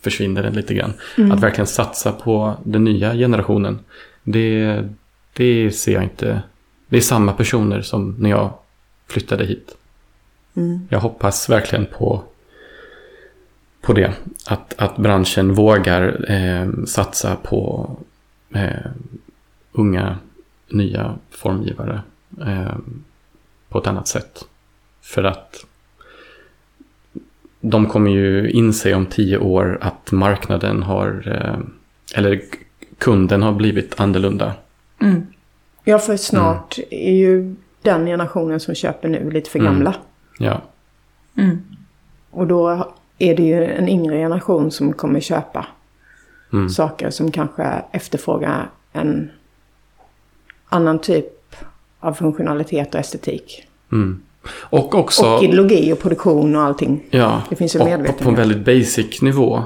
försvinner 0.00 0.42
den 0.42 0.52
lite 0.54 0.74
grann. 0.74 0.92
Mm. 1.18 1.32
Att 1.32 1.40
verkligen 1.40 1.66
satsa 1.66 2.12
på 2.12 2.54
den 2.64 2.84
nya 2.84 3.14
generationen. 3.14 3.78
Det, 4.22 4.82
det 5.32 5.70
ser 5.70 5.92
jag 5.92 6.02
inte. 6.02 6.42
Det 6.88 6.96
är 6.96 7.00
samma 7.00 7.32
personer 7.32 7.82
som 7.82 8.16
när 8.18 8.30
jag 8.30 8.50
flyttade 9.08 9.44
hit. 9.44 9.76
Mm. 10.56 10.86
Jag 10.90 11.00
hoppas 11.00 11.50
verkligen 11.50 11.86
på, 11.86 12.22
på 13.82 13.92
det. 13.92 14.12
Att, 14.46 14.74
att 14.78 14.96
branschen 14.96 15.54
vågar 15.54 16.30
eh, 16.30 16.84
satsa 16.86 17.36
på 17.36 17.90
eh, 18.54 18.90
unga, 19.72 20.18
nya 20.68 21.14
formgivare 21.30 22.02
eh, 22.40 22.76
på 23.68 23.78
ett 23.78 23.86
annat 23.86 24.08
sätt. 24.08 24.44
För 25.00 25.24
att 25.24 25.66
de 27.60 27.86
kommer 27.86 28.10
ju 28.10 28.50
inse 28.50 28.94
om 28.94 29.06
tio 29.06 29.38
år 29.38 29.78
att 29.80 30.12
marknaden 30.12 30.82
har, 30.82 31.22
eh, 31.26 31.58
eller 32.18 32.40
kunden 32.98 33.42
har 33.42 33.52
blivit 33.52 34.00
annorlunda. 34.00 34.52
Mm. 35.00 35.26
Ja, 35.84 35.98
för 35.98 36.16
snart 36.16 36.78
är 36.90 37.12
ju 37.12 37.54
den 37.82 38.06
generationen 38.06 38.60
som 38.60 38.74
köper 38.74 39.08
nu 39.08 39.30
lite 39.30 39.50
för 39.50 39.58
Mm. 39.58 39.72
gamla. 39.72 39.94
Ja, 40.38 40.62
Mm. 41.34 41.58
Och 42.30 42.46
då 42.46 42.92
är 43.18 43.36
det 43.36 43.42
ju 43.42 43.64
en 43.64 43.88
yngre 43.88 44.16
generation 44.16 44.70
som 44.70 44.92
kommer 44.92 45.20
köpa 45.20 45.66
mm. 46.52 46.68
saker 46.68 47.10
som 47.10 47.30
kanske 47.30 47.82
efterfrågar 47.92 48.70
en 48.92 49.30
annan 50.72 50.98
typ 50.98 51.26
av 52.00 52.12
funktionalitet 52.14 52.94
och 52.94 53.00
estetik. 53.00 53.66
Mm. 53.92 54.22
Och 54.50 54.94
också... 54.94 55.34
Och 55.34 55.42
ideologi 55.42 55.92
och 55.92 55.98
produktion 55.98 56.56
och 56.56 56.62
allting. 56.62 57.04
Ja, 57.10 57.42
Det 57.50 57.56
finns 57.56 57.76
ju 57.76 57.78
och, 57.80 57.84
och 57.84 57.88
på 57.90 57.94
en 57.94 58.02
medvetenhet. 58.02 58.38
väldigt 58.38 58.64
basic 58.64 59.22
nivå 59.22 59.64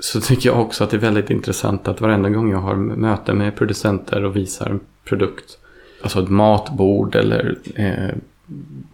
så 0.00 0.20
tycker 0.20 0.48
jag 0.48 0.60
också 0.60 0.84
att 0.84 0.90
det 0.90 0.96
är 0.96 1.00
väldigt 1.00 1.30
intressant 1.30 1.88
att 1.88 2.00
varenda 2.00 2.28
gång 2.28 2.50
jag 2.50 2.58
har 2.58 2.74
möte 2.74 3.32
med 3.32 3.56
producenter 3.56 4.24
och 4.24 4.36
visar 4.36 4.66
en 4.70 4.80
produkt, 5.04 5.58
alltså 6.02 6.22
ett 6.22 6.28
matbord 6.28 7.14
eller 7.14 7.58
eh, 7.74 8.14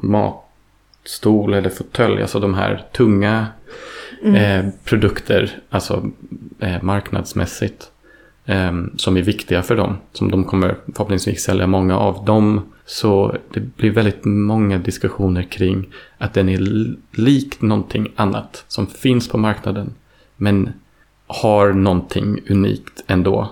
matstol 0.01 1.55
eller 1.55 1.71
fåtölj, 1.71 2.23
alltså 2.23 2.41
de 2.41 2.55
här 2.55 2.85
tunga 2.97 3.47
eh, 4.25 4.65
produkter, 4.85 5.59
alltså 5.71 6.11
eh, 6.59 6.83
marknadsmässigt, 6.83 7.91
som 8.97 9.17
är 9.17 9.23
viktiga 9.23 9.63
för 9.63 9.77
dem, 9.77 9.97
som 10.13 10.31
de 10.31 10.45
kommer 10.45 10.77
förhoppningsvis 10.95 11.43
sälja 11.43 11.67
många 11.67 11.99
av 11.99 12.25
dem. 12.25 12.61
Så 12.87 13.37
det 13.53 13.61
blir 13.61 13.91
väldigt 13.91 14.25
många 14.25 14.79
diskussioner 14.79 15.43
kring 15.43 15.87
att 16.19 16.35
den 16.35 16.49
är 16.49 16.59
likt 17.21 17.63
någonting 17.63 18.09
annat 18.17 18.65
som 18.69 18.87
finns 18.87 19.29
på 19.29 19.39
marknaden. 19.39 19.95
Men 20.37 20.73
har 21.27 21.73
någonting 21.73 22.41
unikt 22.49 23.05
ändå. 23.07 23.51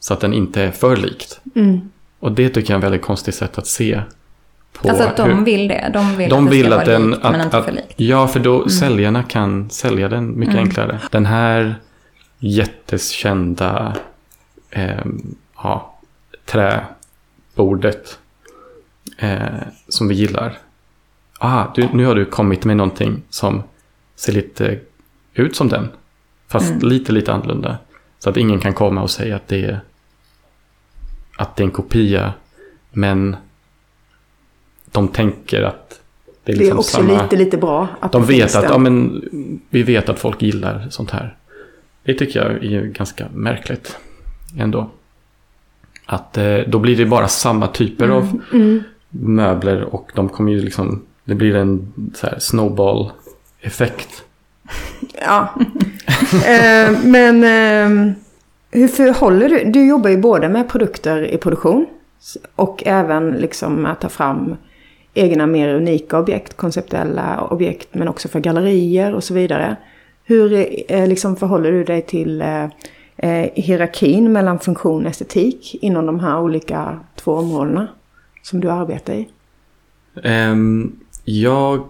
Så 0.00 0.14
att 0.14 0.20
den 0.20 0.32
inte 0.34 0.62
är 0.62 0.70
för 0.70 0.96
likt. 0.96 1.40
Mm. 1.54 1.80
Och 2.20 2.32
det 2.32 2.48
tycker 2.48 2.60
jag 2.60 2.70
är 2.70 2.74
en 2.74 2.80
väldigt 2.90 3.02
konstigt 3.02 3.34
sätt 3.34 3.58
att 3.58 3.66
se 3.66 4.00
på 4.72 4.88
Alltså 4.88 5.04
att 5.04 5.16
de 5.16 5.30
hur- 5.38 5.44
vill 5.44 5.68
det. 5.68 5.90
De 5.92 6.16
vill 6.16 6.30
de 6.30 6.44
att 6.44 6.50
det 6.50 6.60
ska 6.60 6.68
vara 6.70 6.84
den... 6.84 7.10
likt, 7.10 7.22
men 7.22 7.34
Att, 7.34 7.44
inte 7.44 7.58
att, 7.58 7.64
för 7.64 7.72
likt. 7.72 7.94
ja, 7.96 8.28
för 8.28 8.40
då 8.40 8.68
säljarna 8.68 9.22
kan 9.22 9.70
sälja 9.70 10.08
den 10.08 10.38
mycket 10.38 10.54
Mm. 10.54 10.64
enklare. 10.66 11.00
Den 11.10 11.26
här 11.26 11.74
jätteskända 12.38 13.96
eh, 14.74 15.04
ja, 15.56 15.98
träbordet 16.44 18.18
eh, 19.18 19.38
som 19.88 20.08
vi 20.08 20.14
gillar. 20.14 20.58
Ah, 21.38 21.66
du, 21.74 21.88
nu 21.92 22.04
har 22.04 22.14
du 22.14 22.24
kommit 22.24 22.64
med 22.64 22.76
någonting 22.76 23.22
som 23.30 23.62
ser 24.16 24.32
lite 24.32 24.78
ut 25.34 25.56
som 25.56 25.68
den. 25.68 25.88
Fast 26.48 26.70
Mm. 26.70 26.88
lite, 26.88 27.12
lite 27.12 27.32
annorlunda. 27.32 27.78
Så 28.18 28.30
att 28.30 28.36
ingen 28.36 28.60
kan 28.60 28.74
komma 28.74 29.02
och 29.02 29.10
säga 29.10 29.36
att 29.36 29.48
det 29.48 29.64
är, 29.64 29.80
att 31.36 31.56
det 31.56 31.62
är 31.62 31.64
en 31.64 31.70
kopia. 31.70 32.32
Men 32.92 33.36
de 34.92 35.08
tänker 35.08 35.62
att 35.62 36.00
det 36.44 36.52
är 36.52 36.56
Det 36.56 36.58
liksom 36.58 36.76
är 36.76 36.80
också 36.80 36.96
samma... 36.96 37.22
lite, 37.22 37.36
lite 37.36 37.56
bra 37.56 37.88
att 38.00 38.12
De 38.12 38.22
det 38.22 38.28
vet 38.28 38.54
att, 38.54 38.64
ja 38.64 38.78
men, 38.78 39.22
vi 39.70 39.82
vet 39.82 40.08
att 40.08 40.18
folk 40.18 40.42
gillar 40.42 40.86
sånt 40.90 41.10
här. 41.10 41.36
Det 42.04 42.14
tycker 42.14 42.42
jag 42.42 42.64
är 42.64 42.82
ganska 42.82 43.28
märkligt 43.34 43.98
ändå. 44.58 44.90
Att 46.06 46.38
eh, 46.38 46.56
då 46.66 46.78
blir 46.78 46.96
det 46.96 47.06
bara 47.06 47.28
samma 47.28 47.66
typer 47.66 48.08
av 48.08 48.40
Mm. 48.52 48.82
möbler 49.10 49.82
och 49.94 50.10
de 50.14 50.28
kommer 50.28 50.52
ju 50.52 50.60
liksom, 50.62 51.02
det 51.24 51.34
blir 51.34 51.56
en 51.56 51.92
så 52.14 52.26
här 52.26 52.38
snowball-effekt. 52.38 54.22
Ja. 55.26 55.48
eh, 56.32 56.92
men 57.04 57.44
eh, 57.44 58.14
hur 58.70 58.88
förhåller 58.88 59.48
du? 59.48 59.64
Du 59.70 59.86
jobbar 59.86 60.10
ju 60.10 60.16
både 60.18 60.48
med 60.48 60.68
produkter 60.68 61.22
i 61.34 61.36
produktion 61.38 61.86
och 62.56 62.82
även 62.86 63.30
liksom 63.30 63.86
att 63.86 64.00
ta 64.00 64.08
fram 64.08 64.56
egna 65.14 65.46
mer 65.46 65.74
unika 65.74 66.18
objekt, 66.18 66.56
konceptuella 66.56 67.40
objekt, 67.50 67.88
men 67.92 68.08
också 68.08 68.28
för 68.28 68.40
gallerier 68.40 69.14
och 69.14 69.24
så 69.24 69.34
vidare. 69.34 69.76
Hur 70.24 70.52
eh, 70.88 71.06
liksom 71.08 71.36
förhåller 71.36 71.72
du 71.72 71.84
dig 71.84 72.02
till 72.02 72.44
eh, 73.16 73.50
hierarkin 73.54 74.32
mellan 74.32 74.58
funktion 74.58 75.04
och 75.04 75.10
estetik 75.10 75.74
inom 75.74 76.06
de 76.06 76.20
här 76.20 76.40
olika 76.40 77.00
två 77.14 77.32
områdena 77.32 77.88
som 78.42 78.60
du 78.60 78.70
arbetar 78.70 79.14
i? 79.14 79.28
Um, 80.14 81.00
jag 81.24 81.88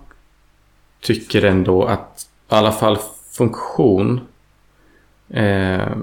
tycker 1.01 1.45
ändå 1.45 1.85
att 1.85 2.29
i 2.51 2.55
alla 2.55 2.73
fall 2.73 2.99
funktion 3.33 4.21
eh, 5.29 5.97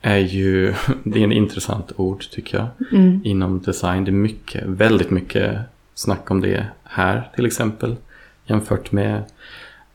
är 0.00 0.18
ju, 0.18 0.74
det 1.04 1.20
är 1.20 1.24
en 1.24 1.32
intressant 1.32 1.92
ord 1.96 2.30
tycker 2.30 2.58
jag. 2.58 2.98
Mm. 2.98 3.20
Inom 3.24 3.60
design. 3.60 4.04
Det 4.04 4.10
är 4.10 4.12
mycket, 4.12 4.64
väldigt 4.66 5.10
mycket 5.10 5.58
snack 5.94 6.30
om 6.30 6.40
det 6.40 6.66
här 6.84 7.30
till 7.34 7.46
exempel. 7.46 7.96
Jämfört 8.44 8.92
med 8.92 9.24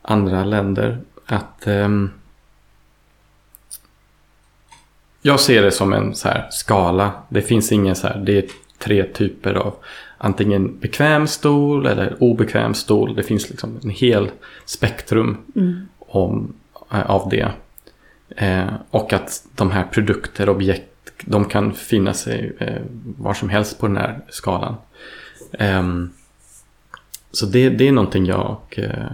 andra 0.01 0.43
länder. 0.43 0.99
Att 1.25 1.67
eh, 1.67 1.89
Jag 5.21 5.39
ser 5.39 5.61
det 5.61 5.71
som 5.71 5.93
en 5.93 6.15
så 6.15 6.27
här 6.27 6.47
skala. 6.51 7.11
Det 7.29 7.41
finns 7.41 7.71
ingen 7.71 7.95
så 7.95 8.07
här, 8.07 8.17
det 8.17 8.37
är 8.37 8.45
tre 8.77 9.03
typer 9.03 9.53
av 9.53 9.75
antingen 10.17 10.79
bekväm 10.79 11.27
stol 11.27 11.85
eller 11.85 12.15
obekväm 12.19 12.73
stol. 12.73 13.15
Det 13.15 13.23
finns 13.23 13.49
liksom 13.49 13.79
en 13.83 13.89
hel 13.89 14.31
spektrum 14.65 15.37
mm. 15.55 15.87
om, 15.99 16.53
eh, 16.91 17.09
av 17.09 17.29
det. 17.29 17.51
Eh, 18.35 18.73
och 18.89 19.13
att 19.13 19.47
de 19.55 19.71
här 19.71 19.83
produkter, 19.83 20.49
objekt, 20.49 21.11
de 21.25 21.45
kan 21.45 21.73
finna 21.73 22.13
sig 22.13 22.53
eh, 22.59 22.81
var 23.17 23.33
som 23.33 23.49
helst 23.49 23.79
på 23.79 23.87
den 23.87 23.97
här 23.97 24.19
skalan. 24.29 24.75
Eh, 25.51 25.83
så 27.31 27.45
det, 27.45 27.69
det 27.69 27.87
är 27.87 27.91
någonting 27.91 28.25
jag 28.25 28.57
eh, 28.71 29.11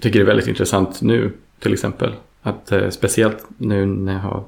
tycker 0.00 0.20
är 0.20 0.24
väldigt 0.24 0.48
intressant 0.48 1.02
nu 1.02 1.32
till 1.58 1.72
exempel. 1.72 2.14
Att 2.42 2.72
eh, 2.72 2.90
speciellt 2.90 3.44
nu 3.56 3.86
när 3.86 4.12
jag 4.12 4.20
har 4.20 4.44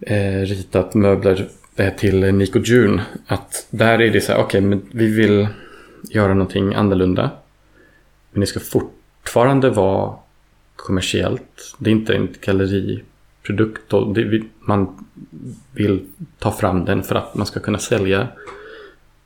eh, 0.00 0.40
ritat 0.40 0.94
möbler 0.94 1.48
eh, 1.76 1.94
till 1.94 2.34
Nico 2.34 2.58
June. 2.58 3.04
Att 3.26 3.66
där 3.70 4.00
är 4.00 4.10
det 4.10 4.20
så 4.20 4.32
här, 4.32 4.38
okej, 4.38 4.58
okay, 4.58 4.60
men 4.60 4.82
vi 4.90 5.06
vill 5.06 5.48
göra 6.10 6.34
någonting 6.34 6.74
annorlunda. 6.74 7.30
Men 8.30 8.40
det 8.40 8.46
ska 8.46 8.60
fortfarande 8.60 9.70
vara 9.70 10.14
kommersiellt. 10.76 11.76
Det 11.78 11.90
är 11.90 11.94
inte 11.94 12.14
en 12.14 12.34
galleriprodukt. 12.40 13.92
Och 13.92 14.14
det, 14.14 14.42
man 14.60 15.06
vill 15.72 16.06
ta 16.38 16.52
fram 16.52 16.84
den 16.84 17.02
för 17.02 17.14
att 17.14 17.34
man 17.34 17.46
ska 17.46 17.60
kunna 17.60 17.78
sälja 17.78 18.28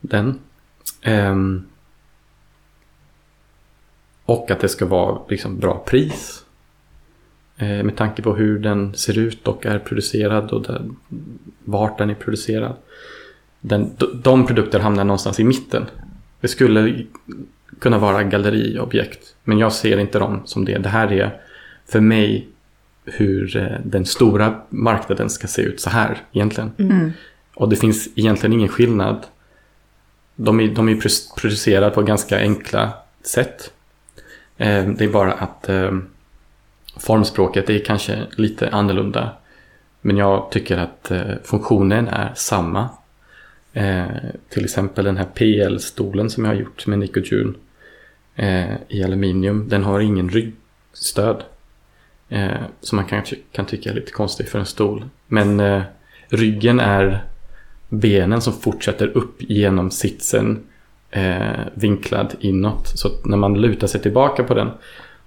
den. 0.01 0.39
Um, 1.07 1.67
och 4.25 4.51
att 4.51 4.61
det 4.61 4.69
ska 4.69 4.87
vara 4.87 5.21
liksom 5.29 5.59
bra 5.59 5.85
pris. 5.87 6.45
Eh, 7.63 7.83
med 7.83 7.97
tanke 7.97 8.23
på 8.23 8.35
hur 8.35 8.59
den 8.59 8.95
ser 8.95 9.19
ut 9.19 9.49
och 9.49 9.67
är 9.67 9.79
producerad 9.79 10.51
och 10.51 10.63
där, 10.63 10.83
vart 11.65 11.99
den 11.99 12.11
är 12.11 12.15
producerad. 12.15 12.77
Den, 13.61 13.91
de 14.15 14.47
produkter 14.47 14.81
hamnar 14.81 15.05
någonstans 15.05 15.41
i 15.41 15.45
mitten. 15.45 15.87
Det 16.41 16.49
skulle 16.49 17.05
kunna 17.79 17.99
vara 17.99 18.23
galleriobjekt. 18.23 19.35
Men 19.45 19.59
jag 19.59 19.73
ser 19.73 19.99
inte 19.99 20.19
dem 20.19 20.43
som 20.45 20.65
det. 20.65 20.79
Det 20.79 20.89
här 20.89 21.13
är 21.13 21.41
för 21.89 22.01
mig 22.01 22.49
hur 23.05 23.57
eh, 23.57 23.81
den 23.85 24.07
stora 24.07 24.61
marknaden 24.69 25.31
ska 25.31 25.47
se 25.47 25.63
ut 25.63 25.81
så 25.81 25.91
här 25.91 26.19
egentligen. 26.33 26.73
Mm. 26.79 27.13
Och 27.55 27.69
det 27.69 27.77
finns 27.77 28.09
egentligen 28.15 28.53
ingen 28.53 28.69
skillnad. 28.69 29.27
De 30.37 30.61
är, 30.61 30.69
de 30.69 30.89
är 30.89 31.01
producerade 31.41 31.91
på 31.91 32.03
ganska 32.03 32.39
enkla 32.39 32.93
sätt. 33.23 33.73
Eh, 34.57 34.89
det 34.89 35.05
är 35.05 35.13
bara 35.13 35.33
att 35.33 35.69
formspråket 36.97 37.71
är 37.71 37.79
kanske 37.79 38.27
lite 38.37 38.69
annorlunda. 38.69 39.31
Men 40.01 40.17
jag 40.17 40.51
tycker 40.51 40.79
att 40.79 41.11
eh, 41.11 41.21
funktionen 41.45 42.09
är 42.09 42.33
samma. 42.35 42.89
Eh, 43.73 44.07
till 44.49 44.65
exempel 44.65 45.05
den 45.05 45.17
här 45.17 45.29
PL-stolen 45.35 46.31
som 46.31 46.45
jag 46.45 46.51
har 46.53 46.61
gjort 46.61 46.87
med 46.87 46.99
Nico 46.99 47.21
June 47.21 47.55
eh, 48.37 48.75
i 48.89 49.05
aluminium. 49.05 49.69
Den 49.69 49.85
har 49.85 50.01
ingen 50.01 50.29
ryggstöd. 50.29 51.43
Eh, 52.29 52.61
som 52.81 52.97
man 52.97 53.05
kanske 53.05 53.37
kan 53.53 53.67
tycka 53.67 53.91
är 53.91 53.95
lite 53.95 54.13
konstigt 54.13 54.49
för 54.49 54.59
en 54.59 54.67
stol. 54.67 55.05
Men 55.27 55.61
eh, 55.61 55.83
ryggen 56.29 56.81
är 56.81 57.25
benen 57.89 58.41
som 58.41 58.53
fortsätter 58.53 59.17
upp 59.17 59.37
genom 59.39 59.91
sitsen 59.91 60.63
eh, 61.11 61.61
vinklad 61.75 62.35
inåt. 62.41 62.89
Så 62.89 63.09
när 63.25 63.37
man 63.37 63.61
lutar 63.61 63.87
sig 63.87 64.01
tillbaka 64.01 64.45
på 64.45 64.55
den 64.55 64.71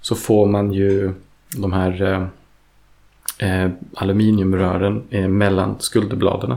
så 0.02 0.16
får 0.16 0.48
man 0.48 0.74
ju 0.74 1.14
de 1.58 1.74
här 1.74 2.02
eh, 2.02 2.28
eh, 3.50 3.72
aluminiumrören 3.94 5.04
eh, 5.10 5.28
mellan 5.28 5.76
skulderbladen. 5.80 6.56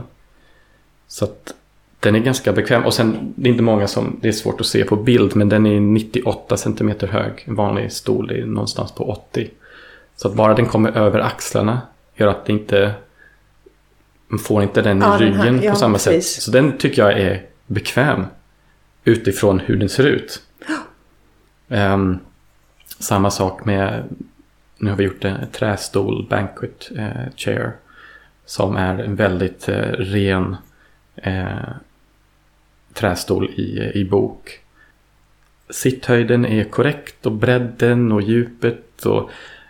Så 1.07 1.25
att 1.25 1.53
den 1.99 2.15
är 2.15 2.19
ganska 2.19 2.53
bekväm. 2.53 2.85
Och 2.85 2.93
sen, 2.93 3.33
det 3.35 3.49
är 3.49 3.51
inte 3.51 3.63
många 3.63 3.87
som, 3.87 4.19
det 4.21 4.27
är 4.27 4.31
svårt 4.31 4.61
att 4.61 4.67
se 4.67 4.83
på 4.83 4.95
bild, 4.95 5.35
men 5.35 5.49
den 5.49 5.65
är 5.65 5.79
98 5.79 6.57
cm 6.57 6.93
hög. 7.09 7.43
En 7.45 7.55
vanlig 7.55 7.91
stol 7.91 8.31
är 8.31 8.45
någonstans 8.45 8.91
på 8.91 9.09
80. 9.09 9.49
Så 10.15 10.27
att 10.27 10.33
bara 10.33 10.53
den 10.53 10.65
kommer 10.65 10.91
över 10.91 11.19
axlarna 11.19 11.81
gör 12.15 12.27
att 12.27 12.45
det 12.45 12.53
inte, 12.53 12.93
man 14.27 14.39
får 14.39 14.63
inte 14.63 14.81
den 14.81 14.97
i 14.97 15.01
ja, 15.01 15.17
ryggen 15.19 15.39
den 15.39 15.59
här, 15.59 15.65
ja, 15.65 15.71
på 15.71 15.77
samma 15.77 15.93
precis. 15.93 16.27
sätt. 16.27 16.43
Så 16.43 16.51
den 16.51 16.77
tycker 16.77 17.01
jag 17.01 17.19
är 17.19 17.45
bekväm 17.67 18.25
utifrån 19.03 19.59
hur 19.59 19.77
den 19.77 19.89
ser 19.89 20.03
ut. 20.03 20.41
Um, 21.67 22.19
samma 22.99 23.31
sak 23.31 23.65
med 23.65 24.03
nu 24.79 24.89
har 24.89 24.97
vi 24.97 25.03
gjort 25.03 25.25
en 25.25 25.47
trästol, 25.51 26.27
banquet 26.29 26.91
eh, 26.97 27.33
chair. 27.35 27.71
Som 28.45 28.75
är 28.75 28.97
en 28.97 29.15
väldigt 29.15 29.69
eh, 29.69 29.91
ren 29.91 30.55
eh, 31.15 31.69
trästol 32.93 33.49
i, 33.49 33.91
i 33.93 34.05
bok. 34.05 34.59
Sitthöjden 35.69 36.45
är 36.45 36.63
korrekt 36.63 37.25
och 37.25 37.31
bredden 37.31 38.11
och 38.11 38.21
djupet 38.21 39.05
och 39.05 39.29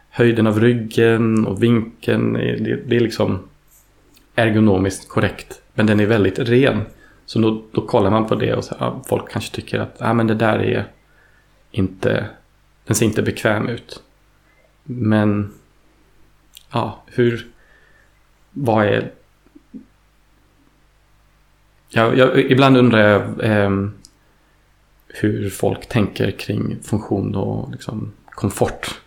höjden 0.10 0.48
av 0.48 0.60
ryggen 0.60 1.46
och 1.46 1.64
vinkeln. 1.64 2.34
Det, 2.34 2.80
det 2.86 2.96
är 2.96 3.00
liksom 3.00 3.40
ergonomiskt 4.36 5.10
korrekt. 5.10 5.62
Men 5.74 5.86
den 5.86 6.00
är 6.00 6.06
väldigt 6.06 6.40
ren. 6.40 6.82
Så 7.26 7.40
då, 7.40 7.64
då 7.72 7.82
kollar 7.82 8.12
man 8.12 8.28
på 8.28 8.36
det 8.36 8.54
och 8.54 8.64
så, 8.64 8.76
ja, 8.80 9.04
folk 9.08 9.32
kanske 9.32 9.56
tycker 9.56 9.80
att 9.80 10.02
ah, 10.02 10.14
men 10.14 10.28
det 10.28 10.36
där 10.36 10.60
är 10.60 10.86
inte, 11.72 12.26
den 12.86 12.96
ser 12.96 13.06
inte 13.06 13.22
bekväm 13.22 13.68
ut. 13.68 14.04
Men 14.92 15.54
ja, 16.72 17.04
hur, 17.06 17.48
vad 18.52 18.86
är... 18.86 19.12
Ja, 21.90 22.14
jag, 22.14 22.40
ibland 22.40 22.78
undrar 22.78 23.00
jag 23.00 23.44
eh, 23.44 23.88
hur 25.08 25.50
folk 25.50 25.90
tänker 25.90 26.32
kring 26.32 26.78
funktion 26.84 27.36
och 27.36 27.72
liksom, 27.72 28.12
komfort. 28.30 29.02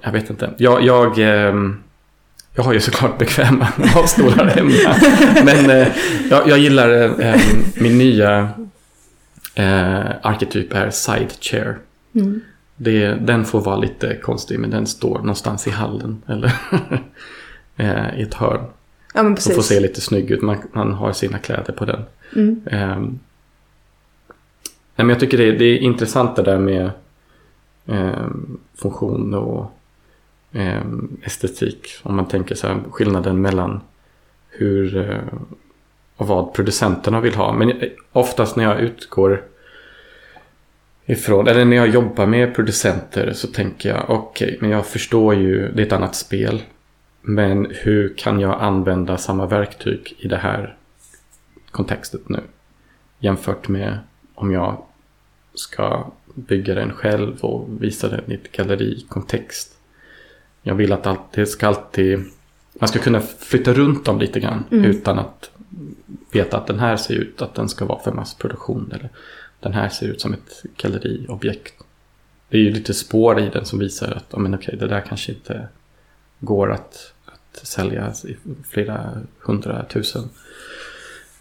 Jag 0.00 0.12
vet 0.12 0.30
inte. 0.30 0.54
Jag, 0.58 0.82
jag, 0.82 1.18
eh, 1.18 1.54
jag 2.54 2.62
har 2.62 2.72
ju 2.72 2.80
såklart 2.80 3.18
bekväma 3.18 3.68
avstolar 3.96 4.46
hemma. 4.46 4.96
Men 5.44 5.70
eh, 5.70 5.88
jag, 6.30 6.48
jag, 6.48 6.58
gillar 6.58 7.20
eh, 7.20 7.40
min 7.74 7.98
nya 7.98 8.50
eh, 9.54 10.10
arketyp 10.22 10.72
är 10.72 10.90
side 10.90 11.32
chair. 11.40 11.78
Mm. 12.14 12.40
Det, 12.84 13.14
den 13.14 13.44
får 13.44 13.60
vara 13.60 13.76
lite 13.76 14.16
konstig 14.16 14.60
men 14.60 14.70
den 14.70 14.86
står 14.86 15.18
någonstans 15.18 15.66
i 15.66 15.70
hallen 15.70 16.22
eller 16.26 16.52
eh, 17.76 18.18
i 18.18 18.22
ett 18.22 18.34
hörn. 18.34 18.64
Ja, 19.14 19.22
men 19.22 19.34
precis. 19.34 19.52
Så 19.52 19.56
får 19.56 19.62
se 19.62 19.80
lite 19.80 20.00
snygg 20.00 20.30
ut. 20.30 20.42
Man, 20.42 20.56
man 20.72 20.92
har 20.92 21.12
sina 21.12 21.38
kläder 21.38 21.72
på 21.72 21.84
den. 21.84 22.02
Mm. 22.36 22.62
Um, 22.72 23.18
men 24.96 25.08
jag 25.08 25.20
tycker 25.20 25.38
det, 25.38 25.52
det, 25.52 25.64
är 25.64 25.78
intressant 25.78 26.36
det 26.36 26.42
där 26.42 26.58
med 26.58 26.90
um, 27.86 28.60
funktion 28.74 29.34
och 29.34 29.78
um, 30.52 31.20
estetik. 31.22 31.88
Om 32.02 32.16
man 32.16 32.28
tänker 32.28 32.54
så 32.54 32.66
här, 32.66 32.80
skillnaden 32.90 33.40
mellan 33.40 33.80
hur 34.48 34.96
uh, 34.96 35.40
och 36.16 36.26
vad 36.26 36.54
producenterna 36.54 37.20
vill 37.20 37.34
ha. 37.34 37.52
Men 37.52 37.72
oftast 38.12 38.56
när 38.56 38.64
jag 38.64 38.80
utgår 38.80 39.44
ifrån, 41.12 41.48
eller 41.48 41.64
när 41.64 41.76
jag 41.76 41.88
jobbar 41.88 42.26
med 42.26 42.54
producenter 42.54 43.32
så 43.32 43.46
tänker 43.46 43.88
jag 43.88 44.10
okej, 44.10 44.46
okay, 44.46 44.58
men 44.60 44.70
jag 44.70 44.86
förstår 44.86 45.34
ju, 45.34 45.72
det 45.72 45.82
är 45.82 45.86
ett 45.86 45.92
annat 45.92 46.14
spel. 46.14 46.62
Men 47.22 47.66
hur 47.70 48.14
kan 48.16 48.40
jag 48.40 48.62
använda 48.62 49.18
samma 49.18 49.46
verktyg 49.46 50.14
i 50.18 50.28
det 50.28 50.36
här 50.36 50.76
kontextet 51.70 52.28
nu? 52.28 52.40
Jämfört 53.18 53.68
med 53.68 53.98
om 54.34 54.52
jag 54.52 54.84
ska 55.54 56.10
bygga 56.34 56.74
den 56.74 56.92
själv 56.92 57.40
och 57.40 57.68
visa 57.82 58.08
den 58.08 58.32
i 58.32 58.34
ett 58.34 58.52
gallerikontext. 58.52 59.76
Jag 60.62 60.74
vill 60.74 60.92
att 60.92 61.06
allt, 61.06 61.32
det 61.32 61.46
ska 61.46 61.66
alltid, 61.66 62.24
man 62.72 62.88
ska 62.88 62.98
kunna 62.98 63.20
flytta 63.20 63.72
runt 63.72 64.04
dem 64.04 64.18
lite 64.18 64.40
grann 64.40 64.64
mm. 64.70 64.84
utan 64.84 65.18
att 65.18 65.50
veta 66.32 66.56
att 66.56 66.66
den 66.66 66.78
här 66.78 66.96
ser 66.96 67.14
ut 67.14 67.42
att 67.42 67.54
den 67.54 67.68
ska 67.68 67.84
vara 67.84 67.98
för 67.98 68.12
massproduktion. 68.12 68.92
Eller 68.94 69.10
den 69.62 69.72
här 69.72 69.88
ser 69.88 70.06
ut 70.06 70.20
som 70.20 70.32
ett 70.32 70.62
galleriobjekt. 70.76 71.74
Det 72.48 72.56
är 72.56 72.62
ju 72.62 72.70
lite 72.70 72.94
spår 72.94 73.40
i 73.40 73.48
den 73.48 73.64
som 73.64 73.78
visar 73.78 74.10
att 74.10 74.34
oh, 74.34 74.40
men 74.40 74.54
okej, 74.54 74.76
det 74.76 74.88
där 74.88 75.00
kanske 75.00 75.32
inte 75.32 75.68
går 76.40 76.72
att, 76.72 77.12
att 77.24 77.66
sälja 77.66 78.12
i 78.24 78.36
flera 78.70 79.20
hundratusen. 79.38 80.28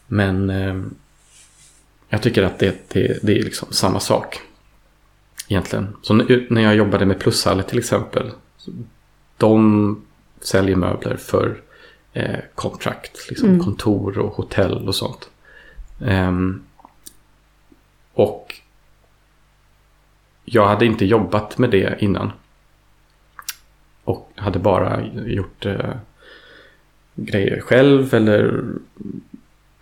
Men 0.08 0.50
eh, 0.50 0.84
jag 2.10 2.22
tycker 2.22 2.44
att 2.44 2.60
det, 2.60 2.76
det, 2.88 3.24
det 3.24 3.40
är 3.40 3.44
liksom 3.44 3.68
samma 3.72 4.00
sak. 4.00 4.42
Egentligen. 5.48 5.96
Så 6.02 6.14
när 6.50 6.62
jag 6.62 6.76
jobbade 6.76 7.06
med 7.06 7.20
Plushalle 7.20 7.64
till 7.64 7.80
exempel. 7.80 8.32
De 9.38 10.06
säljer 10.42 10.76
möbler 10.76 11.16
för 11.18 11.62
eh, 12.14 12.40
kontrakt. 12.56 13.30
Liksom 13.30 13.50
mm. 13.50 13.60
kontor 13.60 14.18
och 14.18 14.34
hotell 14.34 14.88
och 14.88 14.96
sånt. 14.96 15.30
Um, 16.00 16.64
och 18.22 18.56
jag 20.46 20.68
hade 20.68 20.86
inte 20.86 21.06
jobbat 21.06 21.58
med 21.58 21.70
det 21.70 21.96
innan. 22.00 22.32
Och 24.04 24.32
hade 24.36 24.60
bara 24.60 25.02
gjort 25.26 25.66
eh, 25.66 25.96
grejer 27.16 27.62
själv 27.62 28.14
eller 28.14 28.64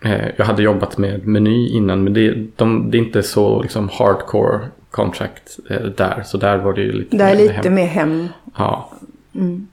eh, 0.04 0.28
jag 0.36 0.44
hade 0.44 0.62
jobbat 0.62 0.98
med 0.98 1.26
meny 1.26 1.68
innan 1.68 2.04
men 2.04 2.14
det, 2.14 2.46
de, 2.56 2.90
det 2.90 2.98
är 2.98 3.02
inte 3.02 3.22
så 3.22 3.62
liksom 3.62 3.88
hardcore 3.88 4.60
contract 4.90 5.58
eh, 5.70 5.82
där. 5.82 6.22
Så 6.26 6.36
där 6.38 6.58
var 6.58 6.72
det 6.72 6.82
ju 6.82 6.92
lite 6.92 7.16
Det 7.16 7.24
är 7.24 7.36
lite 7.36 7.52
hem. 7.52 7.74
mer 7.74 7.86
hem. 7.86 8.28
Ja. 8.56 8.92
Mm. 9.34 9.68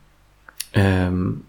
Um, 0.75 1.43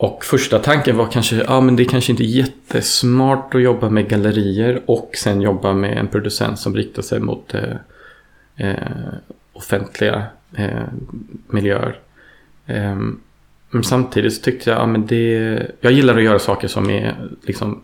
och 0.00 0.24
första 0.24 0.58
tanken 0.58 0.96
var 0.96 1.06
kanske, 1.06 1.36
ja 1.36 1.60
men 1.60 1.76
det 1.76 1.82
är 1.82 1.88
kanske 1.88 2.12
inte 2.12 2.24
jättesmart 2.24 3.54
att 3.54 3.62
jobba 3.62 3.90
med 3.90 4.08
gallerier 4.08 4.82
och 4.86 5.10
sen 5.14 5.40
jobba 5.40 5.72
med 5.72 5.98
en 5.98 6.08
producent 6.08 6.58
som 6.58 6.76
riktar 6.76 7.02
sig 7.02 7.20
mot 7.20 7.54
eh, 7.54 7.76
eh, 8.56 8.74
offentliga 9.52 10.24
eh, 10.56 10.82
miljöer. 11.46 11.98
Ehm, 12.66 13.20
men 13.70 13.84
samtidigt 13.84 14.34
så 14.34 14.42
tyckte 14.42 14.70
jag, 14.70 14.78
ja 14.78 14.86
men 14.86 15.06
det, 15.06 15.66
jag 15.80 15.92
gillar 15.92 16.16
att 16.16 16.22
göra 16.22 16.38
saker 16.38 16.68
som 16.68 16.90
är 16.90 17.28
liksom 17.42 17.82